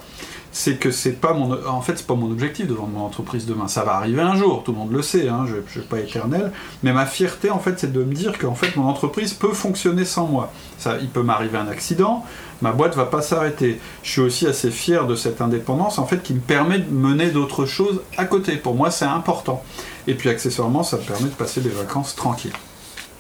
C'est 0.53 0.77
que 0.77 0.91
c'est 0.91 1.13
pas 1.13 1.35
mon 1.35 1.53
en 1.67 1.83
fait 1.83 1.99
c'est 1.99 2.07
pas 2.07 2.15
mon 2.15 2.31
objectif 2.31 2.67
de 2.67 2.73
vendre 2.73 2.89
mon 2.89 3.05
entreprise 3.05 3.45
demain. 3.45 3.69
Ça 3.69 3.85
va 3.85 3.97
arriver 3.97 4.23
un 4.23 4.37
jour 4.37 4.63
tout 4.65 4.73
le 4.73 4.79
monde 4.79 4.91
le 4.91 5.03
sait 5.03 5.29
hein, 5.29 5.45
je, 5.47 5.57
ne 5.57 5.69
suis 5.69 5.81
pas 5.81 5.99
éternel. 5.99 6.51
Mais 6.83 6.95
ma 6.95 7.05
fierté 7.05 7.51
en 7.51 7.59
fait 7.59 7.79
c'est 7.79 7.93
de 7.93 8.03
me 8.03 8.15
dire 8.15 8.39
qu'en 8.39 8.55
fait 8.55 8.75
mon 8.75 8.87
entreprise 8.87 9.35
peut 9.35 9.53
fonctionner 9.53 10.07
sans 10.07 10.27
moi. 10.27 10.51
Ça 10.79 10.97
il 10.99 11.09
peut 11.09 11.23
m'arriver 11.23 11.59
un 11.59 11.69
accident 11.69 12.25
ma 12.63 12.73
boîte 12.73 12.97
va 12.97 13.05
pas 13.05 13.21
s'arrêter. 13.21 13.79
Je 14.03 14.11
suis 14.11 14.21
aussi 14.23 14.47
assez 14.47 14.71
fier 14.71 15.07
de 15.07 15.15
cette 15.15 15.43
indépendance 15.43 15.99
en 15.99 16.07
fait 16.07 16.23
qui 16.23 16.33
me 16.33 16.41
permet 16.41 16.79
de 16.79 16.91
mener 16.91 17.31
d'autres 17.31 17.67
choses 17.67 18.01
à 18.17 18.25
côté. 18.25 18.57
Pour 18.57 18.75
moi 18.75 18.91
c'est 18.91 19.05
important. 19.05 19.63
Et 20.07 20.15
puis 20.15 20.31
accessoirement 20.31 20.85
ça 20.85 20.97
me 20.97 21.03
permet 21.03 21.29
de 21.29 21.35
passer 21.35 21.61
des 21.61 21.69
vacances 21.69 22.15
tranquilles 22.15 22.55